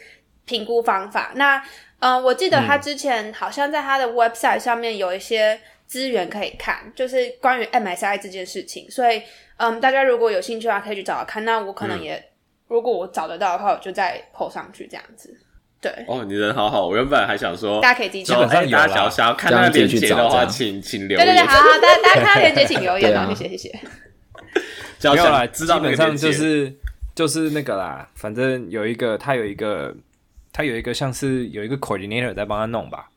[0.44, 1.30] 评估方法。
[1.36, 1.62] 那
[2.02, 8.90] 呃，我记得他之前好像在他的 website 上面有一些资源可以看，就是关于 MSI 这件事情。
[8.90, 9.22] 所以，
[9.56, 11.44] 嗯，大家如果有兴趣的话，可以去找找看。
[11.44, 12.14] 那我可能也。
[12.14, 12.24] 嗯
[12.68, 15.30] 如果我找得到的话，我就再 po 上去这样子。
[15.78, 16.86] 对哦，你人好好。
[16.86, 18.36] 我原本还想说，大家可以自己找。
[18.36, 19.10] 基本上有啦。
[19.10, 21.26] 想要看那个链接的话，请请留言。
[21.26, 23.80] 对对对，好好，大家大家看到链接请留言 哦，谢谢谢谢。
[25.10, 26.74] 没有啦，基本上就是
[27.14, 28.08] 就是那个啦。
[28.14, 29.94] 反正有一个，他有一个，
[30.52, 33.08] 他有一个像是有一个 coordinator 在帮他弄吧。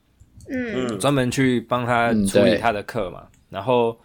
[0.49, 0.97] 嗯。
[0.99, 3.27] 专门去帮他处理他的课嘛。
[3.49, 3.97] 然后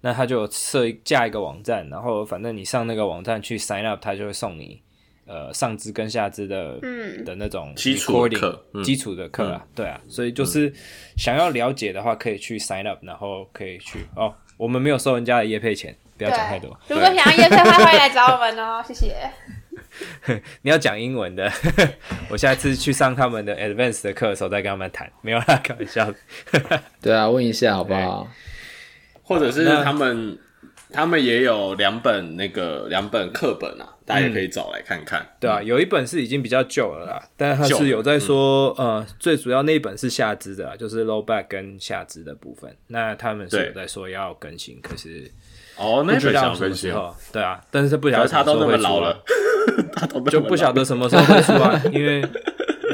[0.00, 4.80] 那他就设架一个网站，然后反正你上那个网站去 sign up，他就会送你
[5.26, 10.72] 呃上肢跟下肢的、嗯、的那种基础课、嗯，基础的课啊，对啊，所以就是
[11.16, 14.34] 想要了解的话，可以去 sign up，然后可以去哦。
[14.56, 16.78] 我们没有收人家的业配钱，不要讲太多。
[16.88, 19.16] 如果想要业配的话，欢迎来找我们哦，谢谢。
[20.62, 21.50] 你要讲英文的，
[22.30, 26.12] 我下次去上他们的 advanced 的课的时候再跟他们谈，没有啦，开玩笑。
[27.00, 28.28] 对啊，问一下好不好？
[29.22, 30.38] 或者是他们，
[30.92, 35.20] 他们也有两本那个两本课本啊，大家也可以找来看看。
[35.20, 42.76] 嗯、对啊，有一本是已经比较旧了啦，但是他是有在说，嗯、呃，最主要那一本是下肢的，就是 low back 跟下肢的部分。
[42.88, 45.30] 那他们是有在说要更新，可是
[45.76, 49.22] 哦，那本想更新哦，对啊，但是不晓得他都那么老了，
[50.30, 52.22] 就不晓得什么时候会出来，因为。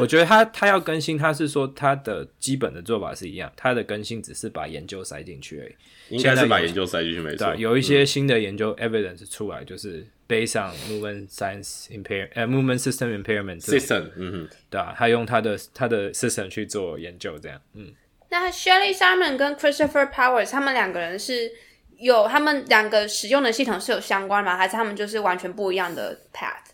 [0.00, 6.16] 我觉得他他要更新，他是说他的基本的做法是一样，他的更新只是把研究塞进去而已。
[6.16, 7.52] 应该是把研究塞进去没错。
[7.56, 17.92] 有一些新的研究 evidence 出来，就是 based on movement science impair 呃 movement system impairment system，嗯哼，对啊，他用他的他的 system 去做研究，这样，嗯。
[18.30, 21.50] 那 Shelly Simon 跟 Christopher Powers 他们两个人是
[21.98, 24.56] 有他们两个使用的系统是有相关吗？
[24.56, 26.70] 还是他们就是完全不一样的 path？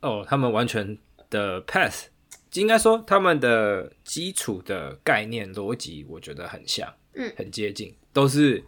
[0.00, 0.96] 哦，他们完全。
[1.28, 2.04] 的 path
[2.52, 8.62] 应该说他们的基础的概念逻辑，我觉得很像，嗯，很接近，都是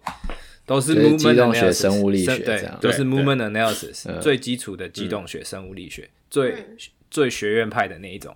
[0.66, 6.66] 都是 movement 机动学生物力学，对，都是 movement analysis 最基础的机动学生物力学，最
[7.12, 8.34] 最学院派的那一种，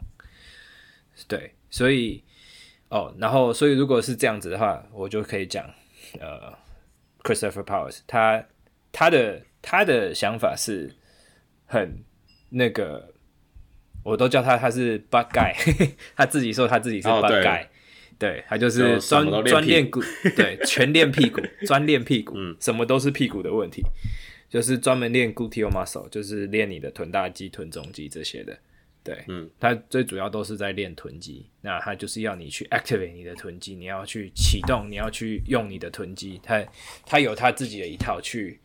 [1.26, 2.22] 对，所以
[2.90, 5.68] 哦，然后所以如果是这样子的话，我就可以讲，
[6.20, 6.56] 呃
[7.22, 8.44] ，Christopher Powers，他
[8.92, 10.94] 他的他的想法是
[11.66, 12.02] 很
[12.50, 13.10] 那个。
[14.04, 15.54] 我都叫他他是 butt guy，
[16.16, 17.66] 他自己说他自己是 butt guy，、哦、
[18.18, 20.02] 对，对他就是专专练骨，
[20.34, 23.80] 对，全练屁股， 专练屁股，嗯，什么都是屁股的问题，
[24.50, 28.58] 就是专门练 gluteal muscle，就是练你的臀大肌、臀中肌这些的，
[29.04, 36.64] 对，嗯，他最主要都是在练臀肌，那他就是要你去 activate 你的臀肌，你要去启动，你要去用你的臀肌，他
[37.04, 38.60] 他有他自己的一套去，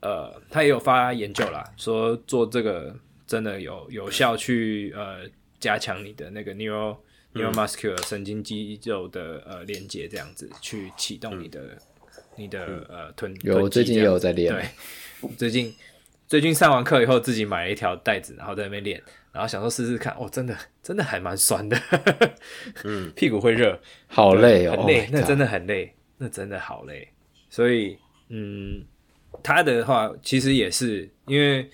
[0.00, 2.96] 呃，他也有发研究啦，说做这个。
[3.24, 5.20] 真的有有效去呃
[5.58, 6.94] 加强你的那个 neuro
[7.32, 11.78] neuromuscular 神经肌肉的呃连接，这样子去启动你的、嗯、
[12.36, 13.34] 你的呃臀。
[13.40, 14.52] 有最近也有在练。
[14.52, 15.74] 对，最近
[16.32, 18.98] 最近上完课以后，自己买了一条带子，然后在那边练，
[19.32, 21.78] 然后想说试试看，哦，真的真的还蛮酸的，
[22.84, 27.06] 嗯， 屁股会热，好累哦，很累，那真的很累，那真的好累。
[27.50, 27.98] 所以
[28.30, 28.82] 嗯，
[29.42, 31.70] 他的话其实也是因为。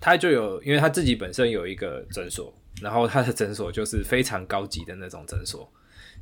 [0.00, 5.70] 他就有，因为他自己本身有一个诊所，然后他的诊所就是非常高级的那种诊所，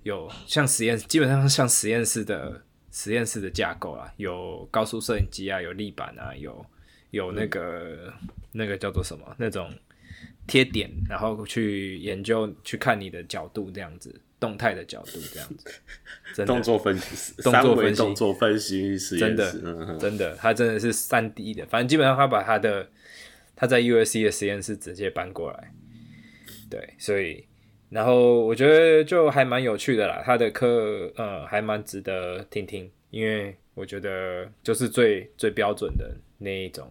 [0.03, 6.67] 有像实验，基本上像实验室的实验室的架构啊，有高速摄影机啊，有立板啊，有
[7.17, 9.35] 有那个、嗯、那个叫做什么？
[9.37, 9.69] 那种
[10.47, 15.71] 贴点，然后去研究去看你的角度这样子，动态的角度这样子，
[16.35, 16.55] 真的。
[16.55, 22.89] 动作分析，动作分析，动作分析实验室，真的、嗯、真的，他真的是三 D 的，反正基本上他把他的。
[23.59, 25.73] 他在 USC 的实验室直接搬过来，
[26.69, 27.43] 对，所以
[27.89, 30.23] 然后我觉得就还蛮有趣的啦。
[30.23, 36.87] 他的课呃还蛮值得听听，因为我觉得就是最最标准的那一种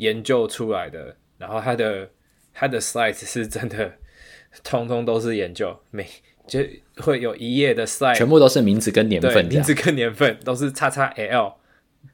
[0.00, 1.16] 研究出来的。
[1.38, 2.10] 然后他的
[2.52, 3.92] 他的 slides 是真的，
[4.64, 6.06] 通通都是研究，每
[6.46, 6.60] 就
[6.96, 11.54] 会有一页的 slide，全部都是名字跟年份，名字跟年份都是叉叉 L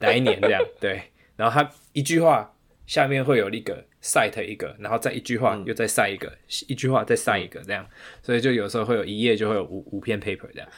[0.00, 1.02] 哪一年这样， 对。
[1.36, 2.52] 然后他一句话。
[2.86, 7.84] 下面会有一个 cite 一个，然后再一句话又再 cite 一个，嗯、一句话再 cite 一个，这样，
[8.22, 10.68] 所以就有时候会有一页就会有五五篇 paper 这样，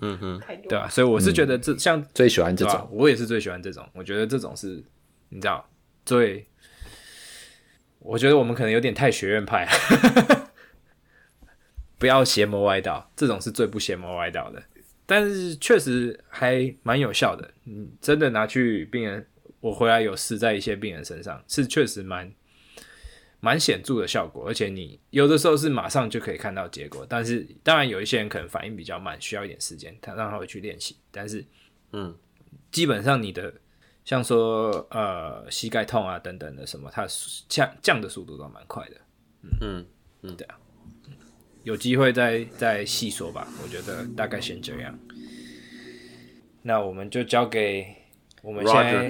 [0.00, 0.88] 嗯哼， 对吧？
[0.88, 4.82] 所以我是觉得这、嗯、像最喜欢这种，我也是最喜欢这种，我觉得这种是，
[5.28, 5.62] 你知道，
[6.04, 6.46] 最，
[7.98, 9.68] 我觉得我们可能有点太学院派，
[11.98, 14.62] 不要邪魔歪道，这种是最不邪魔歪道的，
[15.06, 19.26] 但是确实还蛮有效的，嗯，真的拿去病人。
[19.60, 22.28] 我回来有试在一些病人身上，是确实蛮
[23.38, 27.06] 蛮显著的效果，而且你有的时候是马上就可以看到结果。
[27.08, 30.96] 但是当然有一些人可能反应比较慢，需要一点时间，他让他回去练习。
[31.12, 31.44] 但是，
[31.92, 32.12] 嗯，
[32.72, 33.54] 基本上你的
[34.04, 37.06] 像说呃膝盖痛啊等等的什么，它
[37.48, 38.96] 降降的速度都蛮快的。
[39.42, 39.86] 嗯嗯
[40.22, 40.56] 嗯，对啊，
[41.64, 43.46] 有机会再再细说吧。
[43.62, 44.98] 我觉得大概先这样。
[46.62, 47.96] 那我们就交给。
[48.42, 49.08] 我们现在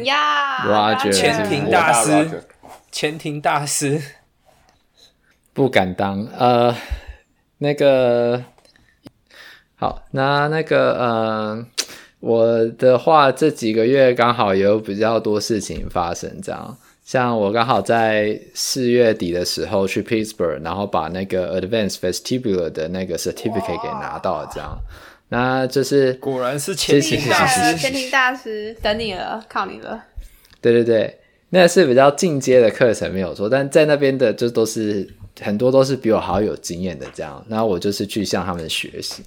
[0.62, 2.44] ，Roger，前庭大师，
[2.90, 3.98] 前庭大师，
[5.54, 6.22] 不敢当。
[6.26, 6.76] 呃，
[7.56, 8.44] 那个，
[9.74, 11.66] 好，那那个，呃，
[12.22, 16.78] 我的话，这几个月刚好有比较多事情发生，这样。
[17.04, 24.78] 像我刚好在四月底的时候去 Pittsburgh，然后把那个 Advanced Vestibular 的那个 certificate 给拿到了，这样。
[25.30, 30.04] 那就是果然是前庭大师，前庭大师等你了，靠你了。
[30.60, 31.18] 对对对，
[31.50, 35.08] 那是比较进阶的课程没有错，但在那边的就都是
[35.40, 37.44] 很多都是比我好有经验的这样。
[37.48, 39.22] 那我就是去向他们学习。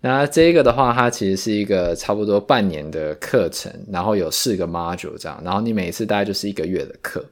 [0.00, 7.24] 那这个的话，它其实是一个差不多半年的课程，然后有四个 module 这样，然后你每一次大概就是一个月的课，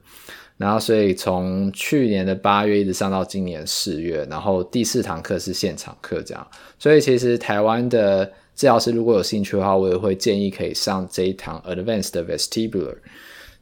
[0.57, 6.47] 然后所以从去年的八月一直上到今年四月，然后第四堂课是现场课这样，
[6.79, 8.25] 所以其实台湾的
[8.57, 12.97] 治疗师如果有兴趣的话，我也会建议可以上这一堂 Advanced Vestibular。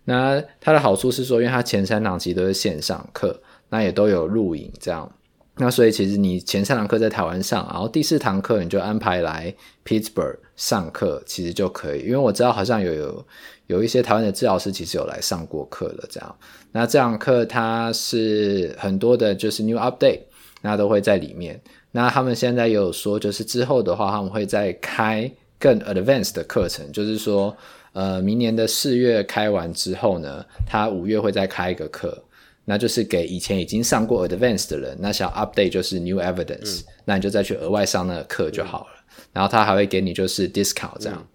[0.04, 3.40] 那它的好处是说，因为它前三堂其实都是线上课，
[3.72, 5.10] 那也都有录影这样。
[5.56, 12.00] 那所以其实你前三堂课在台湾上，然后第四堂课你就安排来 Pittsburgh 上课，其实就可以。
[12.00, 13.26] 因为我知道好像有有
[13.68, 16.36] 有一些台湾的治疗师其实有来上过课了，这样。
[16.70, 20.20] 那这堂课它是很多的，就是 new update，
[20.60, 21.58] 那都会在里面。
[21.90, 27.54] 那他们现在也有说，就是之后的话，他们会再开更 advanced 的课程，就是说，
[27.92, 32.22] 呃，明年的四月开完之后呢，他五月会再开一个课。
[32.64, 38.90] 那就是给以前已经上过 Advanced 的人，那想 update 就是 New Evidence，嗯、那你就再去额外上那个课就好了。
[39.18, 41.18] 嗯、然后他还会给你就是 discount 这样。
[41.18, 41.26] 嗯、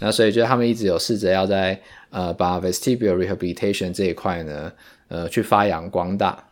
[0.00, 4.70] 那所以就他们一直有试着要在呃把 Vestibular Rehabilitation 这一块呢，
[5.08, 6.44] 呃去发扬光大。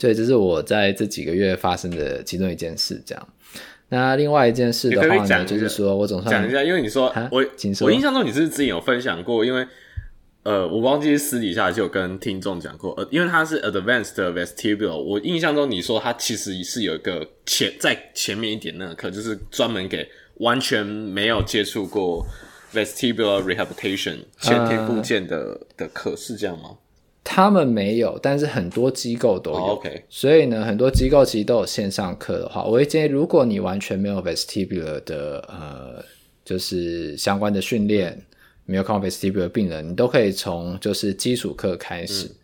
[0.00, 3.02] 所以这是我在这几个月发生的其中一件事。
[3.04, 3.28] 这样。
[3.88, 7.44] 那另外一件事的话呢，就是说我总算讲一下，因为你说我
[7.80, 9.66] 我印象中你是之前有分享过，因为。
[10.46, 22.24] 呃，我忘记私底下就有跟听众讲过，呃，因为它是 advanced vestibular，我印象中你说它其实是有一个前在前面一点那个课，就是专门给完全没有接触过
[22.72, 26.76] vestibular rehabilitation 前庭部件的、呃、的课，是这样吗？
[27.24, 29.56] 他们没有，但是很多机构都有。
[29.56, 36.04] Oh, OK，所以呢，很多机构其实都有线上课的话，我会建议，如果你完全没有 vestibular 的呃，
[36.44, 38.16] 就是相关的训练。
[38.66, 42.26] 没有看过 vestibular 的病人，你都可以从就是基础课开始。
[42.26, 42.36] 嗯、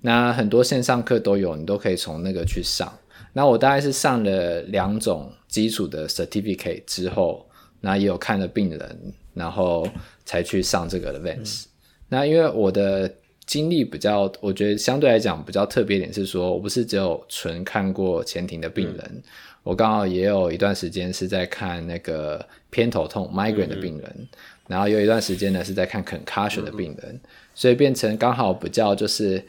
[0.00, 2.92] 那很多线上课都有，你都可以从那个去上。
[3.34, 7.46] 那我大概是上了两种基础的 certificate 之后，
[7.82, 9.86] 那也有看了病人，然后
[10.24, 11.64] 才去上这个 advance。
[11.64, 11.68] 嗯、
[12.08, 13.14] 那因为我的
[13.44, 19.22] 经历比较，我觉得相对来讲比较特别点是说，我不是只有纯看过前庭的病人，嗯、
[19.62, 24.10] 我刚好也有一段时间是在看那个偏头痛 migraine 的病人。
[24.16, 24.28] 嗯
[24.66, 27.20] 然后有一段时间呢是在看 concussion 的病人，嗯、
[27.54, 29.42] 所以变成刚好比较就是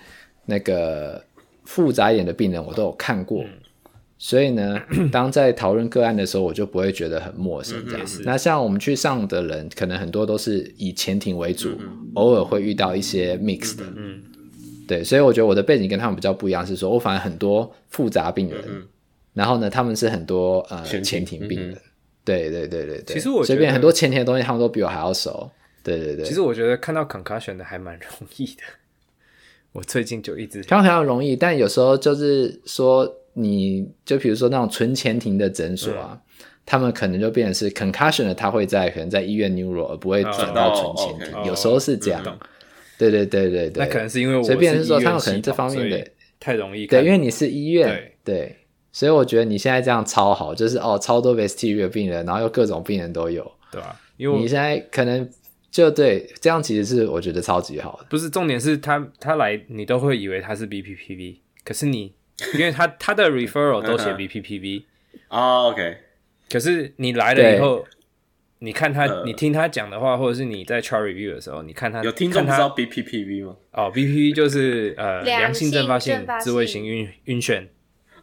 [0.46, 1.24] 那个
[1.66, 3.50] 复杂一点的病人我都有看过，嗯、
[4.18, 4.80] 所以呢，
[5.12, 8.08] 当在讨论个案的时候，我就不会觉得很陌生这样。
[8.24, 14.22] 那像我们去上的人，可能很多都是以前庭为主，嗯、偶尔会遇到一些 mix 的，嗯，
[14.88, 18.84] 对，所以我觉得我的背景跟他们比较不一样，是说我反而很多复杂病人，嗯、
[19.34, 21.78] 然后呢，他们是很多呃前庭病人。
[22.36, 25.50] 嗯对对对对对，其实我随便很多前庭的东西，他们都比我还要熟。
[25.82, 28.64] 对对对，其实我觉得看到 concussion 的还蛮容易的。
[29.72, 41.46] 我最近就一直看到比较容易，但有时候就是说，你就比如说那种纯前庭的诊所啊，嗯、他们可能就变成是 concussion 的，他会在可能在医院 neuro，而不会转到纯前庭。
[41.46, 42.22] 有时候是这样。
[42.98, 46.08] 对对对对对，那可能是因为我随便是说，他们可能这方面的
[46.40, 46.88] 太容易。
[46.88, 47.88] 对，因为你是医院。
[47.88, 48.36] 对。
[48.36, 48.56] 对
[48.92, 54.00] 所以我觉得你现在这样超好，就是哦，超多 vestibular 病人，然后又各种病人都有，对吧？
[54.18, 55.30] 因为你现在可能
[55.70, 58.08] 就对这样，其实是我觉得超级好的。
[58.10, 62.14] 不是重点是他他来，你都会以为他是 BPPV，可是你
[62.56, 64.84] 因为他他的 referral 都写 BPPV
[65.30, 65.98] 哦，OK。
[66.50, 67.86] 可是你来了以后，
[68.60, 73.56] 你看他，你听他讲的话，或者是你在 chart review 的时候，你看他有听众知道 BPPV 吗？
[73.74, 77.68] 哦，BPPV 就是呃良性阵发性自慰型晕晕眩。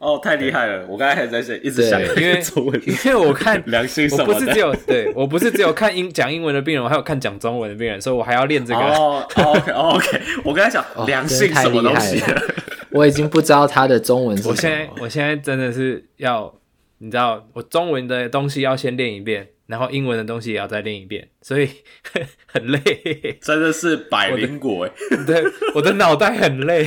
[0.04, 0.84] 哦，太厉害了！
[0.86, 2.42] 我刚才还在想，一直想，因为
[2.86, 8.80] 因为我看 良心什么，我不是只有对我不是只有看英讲英文的病人，我还有看讲中文的病人，所以我还要练这个。
[8.80, 12.22] 哦，OK，OK，我刚才讲良心什么东西，
[12.92, 14.52] 我已经不知道他的中文是什么。
[14.52, 16.54] 我现在我现在真的是要，
[16.98, 21.68] 你知道，我中文的东西要先练一遍，然后英文的东西也要再练一遍，所以
[22.46, 24.92] 很累，真的是百灵果哎，
[25.26, 25.42] 对，
[25.74, 26.86] 我的脑袋很累。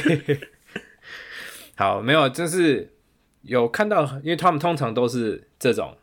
[1.76, 2.94] 好，没有，就是。
[3.48, 5.96] 有看到，因为他们通常都是这种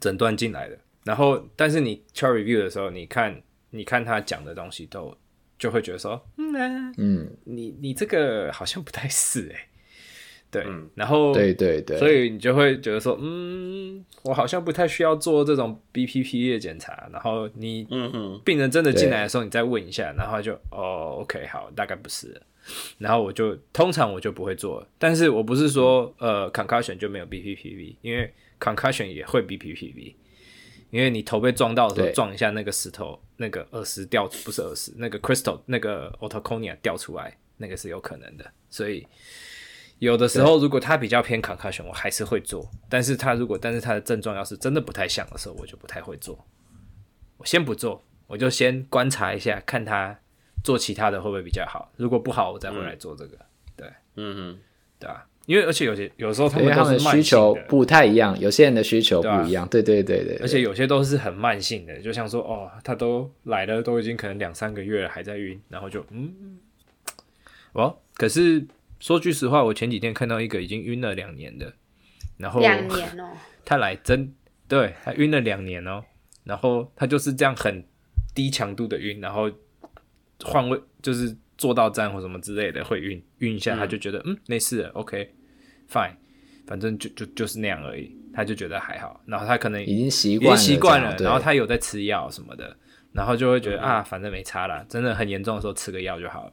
[0.00, 3.40] 诊断进来的，然后但是你 chart review 的时候，你看
[3.70, 5.16] 你看他讲的东西都
[5.58, 9.56] 就会觉得说，嗯，嗯，你你这个好像不太是诶。
[10.50, 17.06] 对，嗯、然后对对对，所以你就会觉得说，嗯，我好像不太需要做这种 BPPV 的检查。
[17.12, 22.40] 然后你，嗯病人真的进来的时候，你再问一下，然后就哦，OK，好，大概不是。
[22.98, 30.14] 然后我就通常我就不会做，但是我不是说呃 concussion 就没有 BPPV，因为 concussion 也会 BPPV，
[30.90, 39.06] 因为你头被撞到的时候撞一下那个石头，那个耳石掉不是耳石，那个 crystal 那个 otoconia 掉出来，那个是有可能的，所以。
[40.00, 42.70] 有的时候，如果它比较偏 concussion，我还是会做。
[42.88, 46.46] 但是它如果，但是它的症状要是真的不太像的时候，我就不太会做。
[47.36, 50.16] 我先不做，我就先观察一下，看他
[50.62, 51.90] 做其他的会不会比较好。
[51.96, 53.36] 如果不好，我再回来做这个。
[53.36, 53.40] 嗯、
[53.76, 54.58] 对，嗯嗯，
[54.98, 59.66] 对啊，因为而且有些有时候他们他们的，需求不太一样，有些人的需求不一样。
[59.68, 66.58] 对、啊、对对对对，而且有些都是很慢性的，就像说哦，他都来了，都已经可能两三个月了，还在晕，然后就嗯，
[67.72, 68.66] 哦，可是。
[69.00, 71.72] 说句实话，我前几天看到一个已经晕了两年的，
[72.36, 73.30] 然后两年哦，
[73.64, 74.34] 他来真
[74.66, 76.02] 对他晕了两年哦，
[76.42, 77.86] 然后他就是这样很
[78.34, 79.48] 低强度的晕，然后
[80.44, 85.34] 换位就是坐到站或什么之类的会晕晕一下，他就觉得嗯，嗯没事，OK
[85.90, 86.12] fine，
[86.66, 92.76] 反正就就就是那样而已，他就觉得还好，然后他可能已经习惯习惯了，然后他有在吃药什么的，
[93.12, 96.52] 然后就会觉得、嗯、啊，反正没差啦，真的很严重的时候吃个药就好了，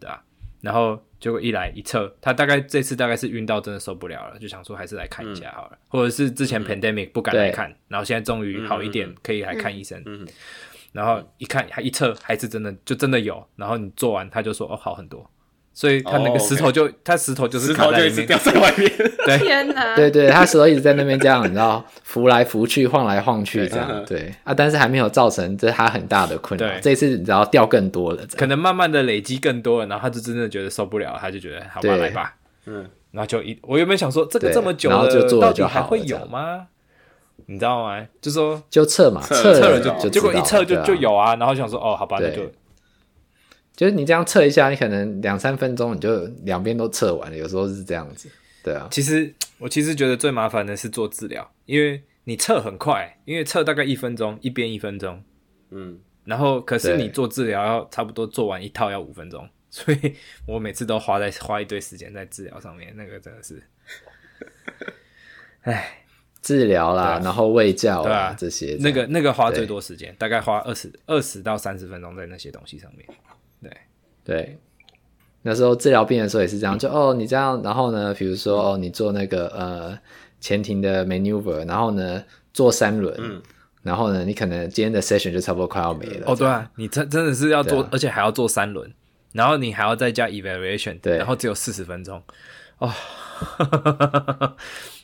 [0.00, 0.24] 对吧、啊？
[0.60, 10.02] 然后结果一来一测，他大概这次大概是晕到真的受不了了，就想说还是来看一下好了，嗯、或者是之前 pandemic 不敢来看，嗯、然后现在终于好一点，可以来看医生。
[10.92, 13.44] 嗯，然后一看还一测还是真的，就真的有。
[13.56, 15.28] 然后你做完他就说哦好很多。
[15.74, 18.90] 所以他那个石头就，他石头就是卡在里面，掉在外面。
[19.24, 19.94] 对，天哪！
[19.94, 23.88] 对对，他石头一直在那边这样，你知道，浮来浮去，晃来晃去，这样。
[24.04, 26.68] 对啊，但是还没有造成这是他很大的困扰。
[26.80, 32.34] 这次你知道掉更多了，可能慢慢的累积更多了，然后他就真的觉得受不了，他就觉得好吧，来吧。
[32.66, 35.06] 嗯，然后就一，我原本想说这个这么久了，
[35.40, 36.66] 到底还会有吗？
[37.50, 38.06] 你知道吗？
[38.20, 42.50] 就说就测嘛，测了就结果一测就就有啊，然后想说哦，好吧，那就。
[43.74, 48.28] 就是你这样测一下，你可能两三分钟你就两边都测完了，有时候是这样子，
[48.64, 48.88] 对啊。
[48.90, 55.22] 其实我其实觉得最麻烦的是做治疗，因为你测很快，因为测大概一分钟，一边一分钟，
[55.70, 60.12] 嗯，然后可是你做治疗要差不多做完一套要五分钟， 所以
[60.44, 63.62] 我每次都花在花一堆时间在治疗上面，那个真的是，
[65.62, 66.04] 唉，
[66.48, 68.36] 治疗啦，啊、然后喂教啊，啊。
[68.38, 73.06] 这些，那个那个花最多时间，大概花二十二十到三十分钟在那些东西上面。
[73.62, 73.70] 对。
[74.24, 74.58] 对，
[75.42, 79.98] 那时候治疗病人的时候也是这样，就哦你这样，然后呢，比如说哦你做那个呃
[80.40, 82.24] 前庭的 maneuver，然后呢
[82.54, 83.42] 做三轮，嗯，
[83.82, 86.24] 然后呢你可能今天的 session 就差不多快要没了。
[86.26, 88.90] 哦对啊，你真真的是要做，而且还要做三轮，
[89.32, 92.22] 然后你还要再加 evaluation，对，然后只有四十分钟，
[92.78, 92.92] 哦，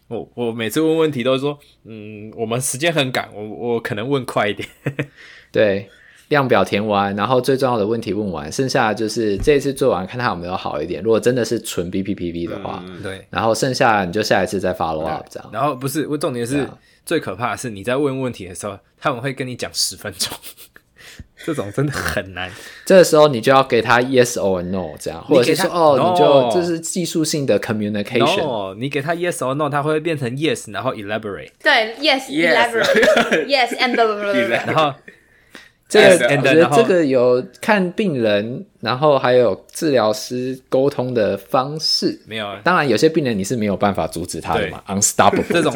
[0.08, 4.68] 我我每次问问题都是说，嗯，我们时间很赶，我我可能问快一点，
[5.52, 5.88] 对。
[6.28, 11.02] 量表填完，然后最重要的问题问完，剩下就是这一次做完，看他有没有好一点。
[11.02, 15.50] 如果真的是纯 BPPV 的话，嗯、对，然后剩下你就下一次再 follow up 这样。
[15.52, 20.34] 然后不是，我重点是、啊、最可怕的是你在问问题的时候，他们会跟你讲十分钟，
[21.44, 22.50] 这种真的很难。
[22.84, 28.74] 这个时候你就要给他 yes or no 这样，或者是说哦你就这是技术性的 communication。
[28.76, 31.50] 你给他 yes or no，他会变成 yes，然后 elaborate。
[31.62, 34.04] 对，yes，elaborate，yes and the
[34.66, 34.94] 然后。
[35.86, 42.20] 这个我觉得这个有看病人，然后还有治疗师沟通的方式。
[42.26, 45.72] 没有，当然有些病人你是没有办法阻止他的嘛，unstoppable 这种。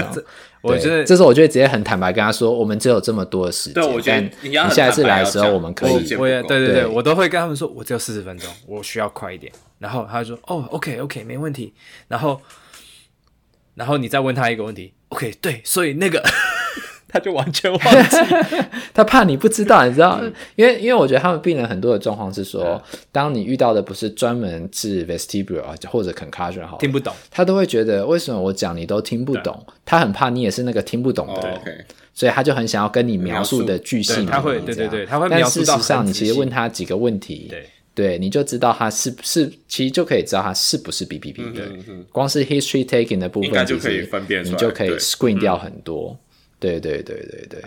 [0.60, 3.74] 我觉得这时候我就会直接很坦白跟他说，我们只有这么多的时间。
[3.74, 6.14] 对，我觉得你下一次来的时候，我们可以。
[6.16, 9.52] 我也对对对，我都会跟他们说，我只有四十分钟，我需要快一点。
[9.78, 11.72] 然后他就说，哦，OK OK，没问题。
[12.08, 12.40] 然后，
[13.76, 16.24] 然后你再问他一个问题，OK，对，所以那个。
[17.08, 18.16] 他就完全忘记，
[18.92, 20.20] 他怕你不知道，你知道？
[20.56, 22.80] 因为因为我觉得他们病人很多的状况是说，
[23.10, 29.64] 当你遇到的不是专门治 vestibular 或者 concussion 好，听不懂，他都会觉得为什么我讲你都听不懂？
[29.86, 34.26] 他很怕你也是那个听不懂的人，所以他就很想要跟你描述的巨细。
[34.26, 35.74] 他会对对对，他会描述到。
[35.74, 41.62] 但事实上，你其实问他几个问题，对对，你就知道他是是，其实就可以知道他是不是 BPP 的。
[42.12, 46.16] 光是 history taking 的部分，就可以分辨，你就可以 screen 掉很多。
[46.58, 47.62] 对对对对对，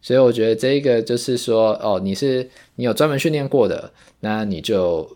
[0.00, 5.08] 所以我觉得这一个就是说，哦，你是你有专门训练过的，那你就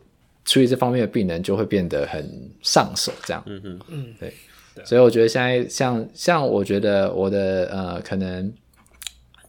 [0.44, 3.42] 处理这方面的病人就会变得很上手，这样。
[3.46, 4.32] 嗯嗯嗯，对。
[4.84, 8.52] 所以我觉得现在像像我觉得我的呃可能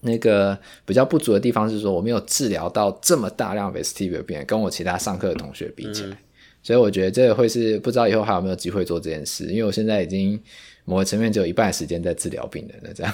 [0.02, 6.18] 那个比较不足的地方是说，我没有治疗到这么大量 vestibular 病人，跟我其他上课的同学比起来，
[6.64, 10.42] 所以我觉得这个会是不知道以后还有没有机会做这件事，因为我现在已经
[10.84, 13.14] 某个层面只有一半的时间在治疗病人了，这样。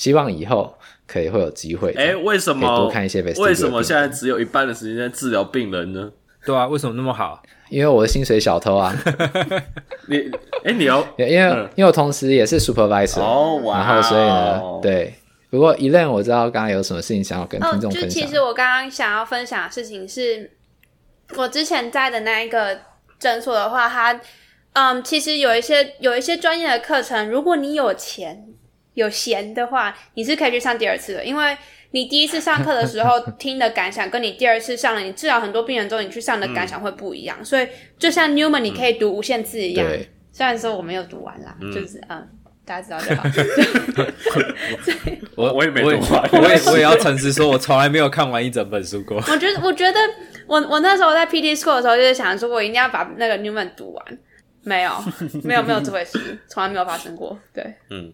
[0.00, 0.74] 希望以后
[1.06, 1.92] 可以会有机会。
[1.92, 3.20] 哎，为什么多看一些？
[3.20, 6.10] 为什么现在只有一半的时间在治疗病人呢？
[6.46, 7.42] 对啊，为什么那么好？
[7.68, 8.96] 因为我的薪水小偷啊。
[10.08, 10.30] 你
[10.64, 15.14] 哎，你要 因为因为我同时也是 supervisor 哦，然后所以呢，对。
[15.50, 18.08] 不过 Elaine 我知道刚刚有什么事情想要跟听众分享。
[18.08, 20.50] 就其实我刚刚想要分享的事情是，
[21.36, 22.78] 我之前在的那一个
[23.18, 24.18] 诊所的话，它
[24.72, 28.46] 嗯，其实有一些有一些专业的课程，如果你有钱。
[28.94, 31.56] 有闲的话，你是可以去上第二次的，因为
[31.92, 37.36] 你第一次上课的时候 听的感想，跟你第二次上了，你治疗很多病人之后，你去上的感想会不一样。
[37.40, 37.66] 嗯、所以
[37.98, 39.86] 就像 Newman，你可以读无限次一样。
[39.88, 42.28] 嗯、 虽然说我没有读完啦，嗯、 就是嗯，
[42.64, 43.28] 大家知道就好。
[45.36, 49.16] 我我也没读完，我也我也，我也要诚实说，我从来没有看完一整本书过。
[49.16, 49.98] 我觉得，我觉得
[50.46, 54.18] 我我那时候在 PT School 的时候，就是想说，我一定要把那个 Newman 读完。
[54.62, 54.92] 没有，
[55.42, 57.38] 没有，没有这回事，从来没有发生过。
[57.54, 58.12] 对，嗯。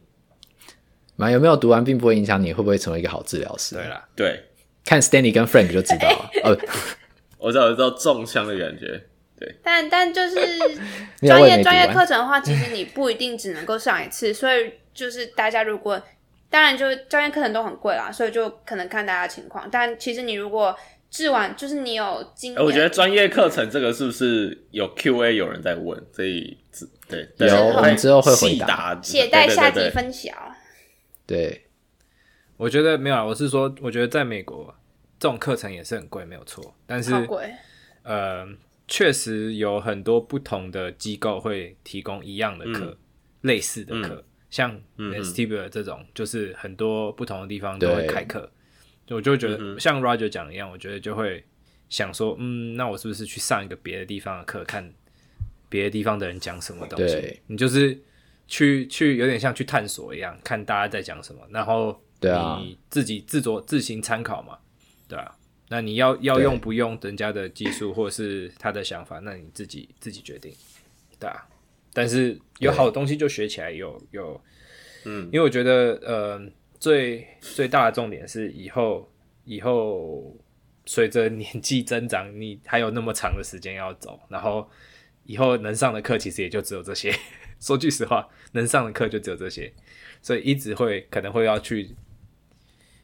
[1.16, 3.74] 嘛，有没有读完并不会影响你会不会成为一个好治疗师。
[3.74, 4.44] 对啦，对，
[4.84, 6.30] 看 Stanley 跟 Frank 就知道了。
[6.44, 6.56] 哦，
[7.38, 9.02] 我知道，我知道中枪的感觉。
[9.38, 10.36] 对，但但就是
[11.20, 16.00] 专业专业课程的话，其实你不一定只能够上一次，所以就是大家如果
[16.48, 19.68] 当然就专业课程都很贵啦，所以就可能看大家情况。
[19.70, 20.74] 但其实你如果
[21.10, 26.02] 治完，就是你有经验，我觉得专业课程这个是不是有 Q&A 有人在问？
[26.14, 26.56] 所以
[27.06, 30.34] 对，有我们之后会回答，写待下集分享。
[31.26, 31.66] 对，
[32.56, 33.24] 我觉得没有啊。
[33.24, 34.72] 我是说，我觉得在美国
[35.18, 36.74] 这种课程也是很贵，没有错。
[36.86, 37.12] 但是，
[38.04, 38.48] 呃，
[38.86, 42.96] 确实有很多不同的机构会提供一样的课，嗯、
[43.40, 48.48] 类似的课，嗯、像 Vestibular 这种，就是很多不同的地方都会开课。
[49.08, 51.44] 我就会觉得，嗯、像 Roger 讲的一样，我觉得就会
[51.88, 54.94] 想说，嗯，那我是不是去上一个别的地方的课，看
[55.68, 57.40] 别的地方的人讲什么东西？
[57.48, 58.00] 你就是。
[58.46, 62.00] 去去有点像去探索一样，看大家在讲什么，然后
[62.58, 64.58] 你自己自作自行参考嘛，
[65.08, 65.36] 对啊。
[65.68, 70.52] 那你要要用不用人家的技术或者是他的想法，那你自己自己决定，
[71.18, 71.44] 对啊。
[71.92, 74.40] 但是有好东西就学起来有，有有，
[75.06, 76.40] 嗯，因为我觉得呃
[76.78, 79.10] 最最大的重点是以后
[79.44, 80.36] 以后
[80.84, 84.70] 随着年纪增长，你还有那么长的时间要走，然后
[85.24, 87.12] 以后能上的课其实也就只有这些。
[87.58, 89.72] 说句实话，能上的课就只有这些，
[90.22, 91.94] 所以一直会可能会要去，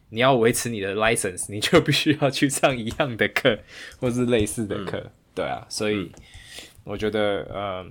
[0.09, 3.59] 你要维持你的 license，你就必须要去上一样的课
[3.99, 6.11] 或是类似的课，嗯、对啊，所以
[6.83, 7.85] 我觉得，呃，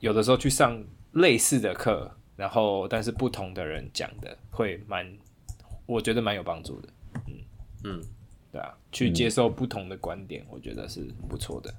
[0.00, 0.82] 有的时候去上
[1.12, 5.06] 类似的课，然后但是不同的人讲的会蛮，
[5.86, 6.88] 我觉得蛮有帮助的，
[7.26, 7.34] 嗯
[7.84, 8.02] 嗯，
[8.50, 11.72] 对啊，去接受不同的观点，我觉得是不错的。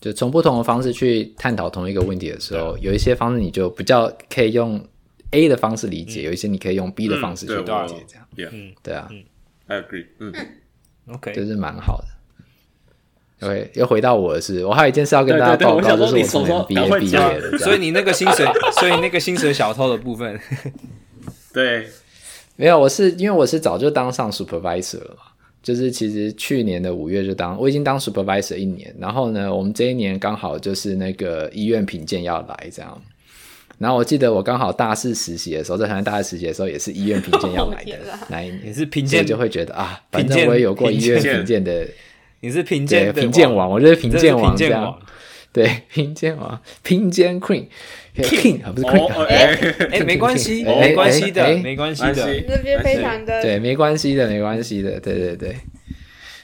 [0.00, 4.84] 就从不同的方式去探讨同一个问题的时候，有一些方式你就比较可以用
[5.30, 8.52] A 的方式理解，有一些你可以用 B 的方式去理解，这样。
[8.52, 9.08] 嗯，对啊
[9.66, 10.06] ，I agree。
[10.18, 10.32] 嗯
[11.08, 13.46] ，OK，这是蛮好的。
[13.46, 18.46] OK，又回到我的事，我还有一件事要跟大家报告，就是我从毕业毕业的，所以你那个薪水，
[18.78, 20.38] 所以那个薪水小偷的部分，
[21.52, 21.88] 对，
[22.56, 25.31] 没有，我是因为我是早就当上 supervisor 了嘛。
[25.62, 33.00] 就是其实去年的五月就当我已经当 supervisor 一年，然后呢，我们这一年刚好就是那个医院评鉴要来这样，
[33.78, 37.92] 然后我记得我刚好大四实习的时候，在台湾大四实习的时候也是医院评鉴要 来的
[38.28, 41.86] 那一年，也是评鉴就会觉得啊，反正我也有过医院评鉴的，
[42.40, 44.98] 你是评鉴评鉴王，我就是评鉴王这样，
[45.52, 47.66] 对，拼肩王，拼肩 queen。
[48.14, 49.58] King 不是 Queen，哎
[49.90, 55.56] 哎，没关系，没关系的，没关系的，这边非常的对，没关系的，没关系的，对对对，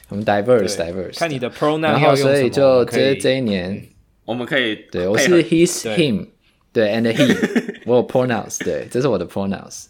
[0.09, 3.83] 我们 diverse，diverse，看你的 pronoun，然后所以就这这一年，
[4.25, 6.27] 我们可以，对我是 his him，
[6.73, 7.37] 对 and he，
[7.85, 9.85] 我有 pronouns，对，这是我的 pronouns。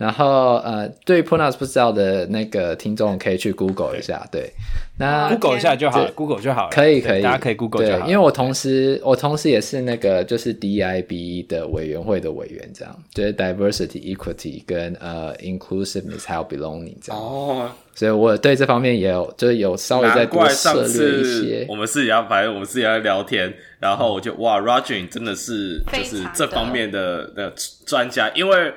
[0.00, 4.50] 然后呃，对 pronouns 不知道的那个听众可以去 Google 一下，对，
[4.98, 8.06] 那 Google 一下就好，Google 就好了，可以可以，大家可以 Google 就好。
[8.06, 17.20] 因为我同时我同时也是那个就是 DIB 的委员会的委员，这样就是 diversity equity 跟呃 inclusiveness 还有 belonging 这样。
[17.20, 21.66] 哦，所以我对这方面也有就是有稍微在多涉猎一些。
[21.68, 27.52] 我们是要反正我们是要聊天，然后我就哇，Roger 真的是就是这方面的的
[27.84, 28.72] 专家，因为。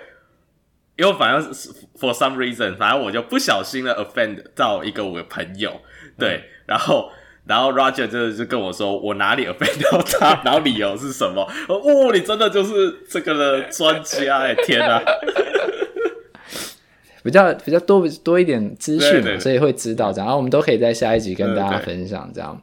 [0.96, 1.70] 因为反正是
[2.00, 5.72] for some reason，反正我就不小心的 offend 到一个我的朋友，
[6.18, 7.10] 对，嗯、然后
[7.46, 11.42] 然后 Roger 就就跟我说我哪里 offend 到他，然后理由是什么？
[11.68, 15.02] 哦，你真的就是这个的专家哎，天 哪！
[17.24, 22.62] 比较比较多多一点资讯嘛，对对对，所以会知道这样，然后我们都可以在下一集跟大家分享这样。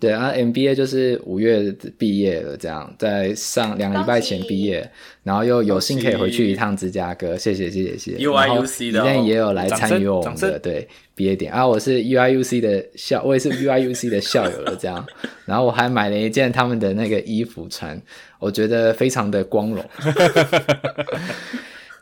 [0.00, 4.90] 对啊，MBA 就是五月毕业了，这样在上两个礼拜前毕业，
[5.22, 8.26] 然后又有幸可以回去一趟芝加哥，谢谢谢谢谢谢。
[8.26, 15.06] UIUC 的，然后也有来参与我们的对毕业典啊，我是 UIUC 的校，我也是 UIUC 的校友了，这样，
[15.46, 17.98] 然后我还买了一件他们的那个衣服穿，
[18.40, 19.84] 我觉得非常的光荣。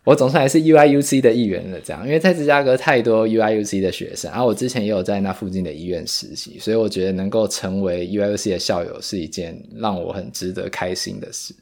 [0.05, 11.55] 我总算还是 UIUC 的一员了，这样，因为在芝加哥太多 UIUC 的学生，然后我之前也有在那附近的医院实习，所以我觉得能够成为 UIUC 的校友是一件让我很值得开心的事。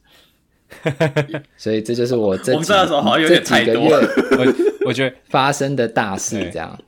[1.58, 3.90] 所以这就是我这几 我这几个月
[4.38, 6.78] 我我觉得发生的大事，这样。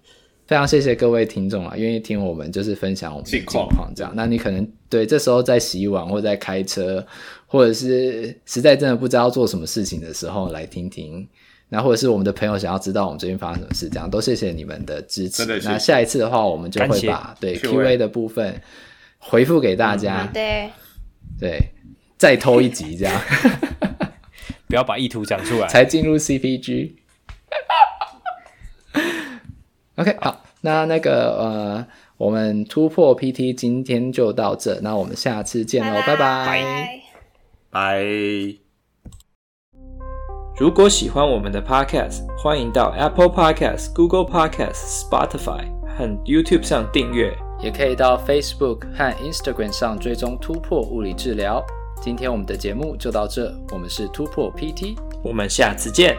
[0.46, 4.12] 非常谢谢各位听众啊，愿意听我们就是分享我们的近况这样。
[4.14, 7.04] 那你可能对这时候在洗碗或在开车，
[7.46, 11.26] 或者是实在真的不知道做什么事情的时候来听听。
[11.74, 15.46] 那或者是我们的朋友想要知道我们最近发生什么事，这样都谢谢你们的支持。
[15.64, 18.60] 那下一次的话，我们就会把对 Q&A 的部分
[19.18, 20.24] 回复给大家。
[20.24, 20.70] 嗯、对
[21.40, 21.58] 对，
[22.18, 23.18] 再偷一集这样，
[24.68, 26.92] 不要把意图讲出来，才进入 CPG。
[29.96, 31.86] OK，好，那那个呃，
[32.18, 37.00] 我们突破 PT 今天就到这，那我们下次见喽，拜拜
[37.70, 38.61] 拜。
[40.62, 45.66] 如果喜欢我们的 Podcast，欢迎到 Apple Podcast、Google Podcast、Spotify
[45.98, 51.60] 和 YouTube 上订阅，也可以到 Facebook 和 Instagram 上追踪突破物理治疗。
[52.00, 56.16] 今天我们的节目就到这，我们是突破 PT，我们下次见。